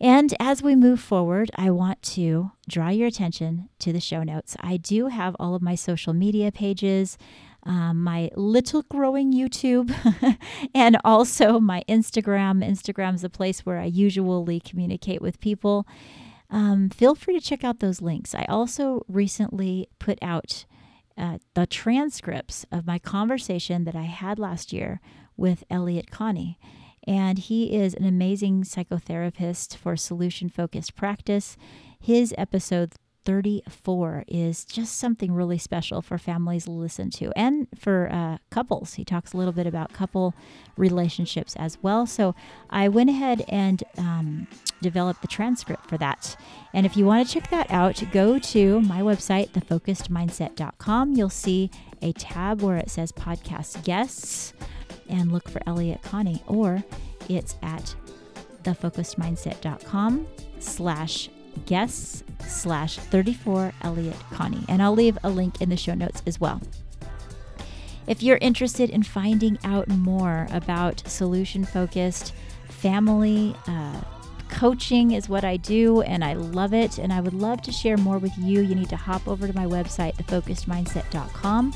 And 0.00 0.34
as 0.40 0.62
we 0.62 0.74
move 0.74 0.98
forward, 0.98 1.50
I 1.56 1.70
want 1.70 2.00
to 2.02 2.52
draw 2.66 2.88
your 2.88 3.08
attention 3.08 3.68
to 3.80 3.92
the 3.92 4.00
show 4.00 4.22
notes. 4.22 4.56
I 4.60 4.78
do 4.78 5.08
have 5.08 5.36
all 5.38 5.54
of 5.54 5.60
my 5.60 5.74
social 5.74 6.14
media 6.14 6.50
pages, 6.50 7.18
um, 7.64 8.02
my 8.02 8.30
little 8.34 8.82
growing 8.84 9.34
YouTube, 9.34 9.92
and 10.74 10.96
also 11.04 11.60
my 11.60 11.84
Instagram. 11.86 12.66
Instagram 12.66 13.14
is 13.14 13.24
a 13.24 13.28
place 13.28 13.66
where 13.66 13.78
I 13.78 13.84
usually 13.84 14.60
communicate 14.60 15.20
with 15.20 15.38
people. 15.40 15.86
Um, 16.50 16.90
feel 16.90 17.14
free 17.14 17.38
to 17.38 17.44
check 17.44 17.64
out 17.64 17.80
those 17.80 18.02
links. 18.02 18.34
I 18.34 18.44
also 18.48 19.04
recently 19.08 19.88
put 19.98 20.18
out 20.20 20.64
uh, 21.16 21.38
the 21.54 21.66
transcripts 21.66 22.64
of 22.72 22.86
my 22.86 22.98
conversation 22.98 23.84
that 23.84 23.94
I 23.94 24.02
had 24.02 24.38
last 24.38 24.72
year 24.72 25.00
with 25.36 25.64
Elliott 25.70 26.10
Connie. 26.10 26.58
And 27.06 27.38
he 27.38 27.74
is 27.74 27.94
an 27.94 28.04
amazing 28.04 28.64
psychotherapist 28.64 29.76
for 29.76 29.96
solution 29.96 30.48
focused 30.48 30.96
practice. 30.96 31.56
His 31.98 32.34
episode 32.36 32.94
34 33.24 34.24
is 34.28 34.64
just 34.64 34.98
something 34.98 35.32
really 35.32 35.58
special 35.58 36.00
for 36.00 36.18
families 36.18 36.64
to 36.64 36.70
listen 36.70 37.10
to 37.10 37.32
and 37.36 37.68
for 37.78 38.08
uh, 38.10 38.38
couples. 38.50 38.94
He 38.94 39.04
talks 39.04 39.32
a 39.32 39.36
little 39.36 39.52
bit 39.52 39.66
about 39.66 39.92
couple 39.92 40.34
relationships 40.76 41.54
as 41.56 41.78
well. 41.82 42.06
So 42.06 42.34
I 42.70 42.88
went 42.88 43.10
ahead 43.10 43.44
and 43.48 43.82
um, 43.98 44.46
developed 44.80 45.22
the 45.22 45.28
transcript 45.28 45.86
for 45.86 45.98
that. 45.98 46.36
And 46.72 46.86
if 46.86 46.96
you 46.96 47.04
want 47.04 47.26
to 47.26 47.32
check 47.32 47.50
that 47.50 47.70
out, 47.70 48.02
go 48.12 48.38
to 48.38 48.80
my 48.80 49.00
website, 49.00 49.50
thefocusedmindset.com. 49.50 51.12
You'll 51.12 51.28
see 51.28 51.70
a 52.02 52.12
tab 52.12 52.62
where 52.62 52.76
it 52.76 52.90
says 52.90 53.12
podcast 53.12 53.84
guests 53.84 54.54
and 55.08 55.32
look 55.32 55.48
for 55.48 55.60
Elliott 55.66 56.02
Connie, 56.02 56.42
or 56.46 56.82
it's 57.28 57.56
at 57.62 57.94
thefocusedmindset.com 58.62 60.26
slash 60.58 61.28
guests 61.66 62.24
slash 62.40 62.96
34 62.96 63.72
Elliott 63.82 64.16
Connie. 64.32 64.64
And 64.68 64.82
I'll 64.82 64.94
leave 64.94 65.18
a 65.22 65.30
link 65.30 65.60
in 65.60 65.68
the 65.68 65.76
show 65.76 65.94
notes 65.94 66.22
as 66.26 66.40
well. 66.40 66.60
If 68.06 68.22
you're 68.22 68.38
interested 68.40 68.90
in 68.90 69.02
finding 69.02 69.58
out 69.62 69.88
more 69.88 70.48
about 70.50 71.06
solution 71.08 71.64
focused 71.64 72.34
family, 72.68 73.54
uh, 73.68 74.00
coaching 74.48 75.12
is 75.12 75.28
what 75.28 75.44
I 75.44 75.56
do, 75.56 76.02
and 76.02 76.24
I 76.24 76.32
love 76.32 76.74
it. 76.74 76.98
And 76.98 77.12
I 77.12 77.20
would 77.20 77.34
love 77.34 77.62
to 77.62 77.72
share 77.72 77.96
more 77.96 78.18
with 78.18 78.36
you. 78.36 78.62
You 78.62 78.74
need 78.74 78.88
to 78.88 78.96
hop 78.96 79.28
over 79.28 79.46
to 79.46 79.54
my 79.54 79.66
website, 79.66 80.16
thefocusedmindset.com. 80.16 81.72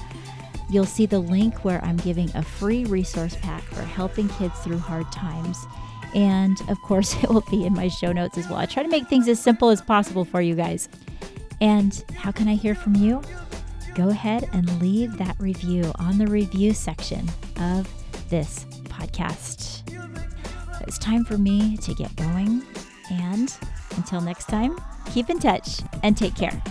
You'll 0.70 0.87
see 0.87 1.06
the 1.06 1.18
link 1.18 1.64
where 1.64 1.84
I'm 1.84 1.98
giving 1.98 2.34
a 2.34 2.42
free 2.42 2.84
resource 2.87 3.37
pack 3.40 3.62
for 3.64 3.82
helping 3.82 4.28
kids 4.30 4.58
through 4.60 4.78
hard 4.78 5.10
times. 5.12 5.66
And 6.14 6.61
of 6.68 6.81
course, 6.83 7.14
it 7.22 7.29
will 7.29 7.44
be 7.50 7.64
in 7.64 7.74
my 7.74 7.88
show 7.88 8.12
notes 8.12 8.38
as 8.38 8.48
well. 8.48 8.59
I 8.59 8.66
try 8.66 8.83
to 8.83 8.88
make 8.88 9.09
things 9.09 9.29
as 9.29 9.40
simple 9.40 9.70
as 9.70 9.83
possible 9.83 10.24
for 10.24 10.40
you 10.40 10.55
guys. 10.55 10.88
And 11.61 12.05
how 12.14 12.33
can 12.33 12.48
I 12.48 12.55
hear 12.55 12.74
from 12.74 12.94
you? 12.96 13.22
Go 13.94 14.09
ahead 14.09 14.48
and 14.53 14.81
leave 14.81 15.18
that 15.18 15.37
review 15.38 15.92
on 15.98 16.18
the 16.18 16.27
review 16.27 16.74
section 16.74 17.29
of 17.61 17.88
this 18.29 18.64
podcast. 18.85 19.83
It's 20.87 20.98
time 20.98 21.24
for 21.24 21.38
me 21.38 21.77
to 21.79 21.94
get 21.94 22.14
going. 22.16 22.62
And 23.11 23.57
until 23.96 24.20
next 24.20 24.46
time, 24.46 24.79
keep 25.12 25.31
in 25.31 25.38
touch 25.38 25.81
and 26.03 26.16
take 26.16 26.35
care. 26.35 26.62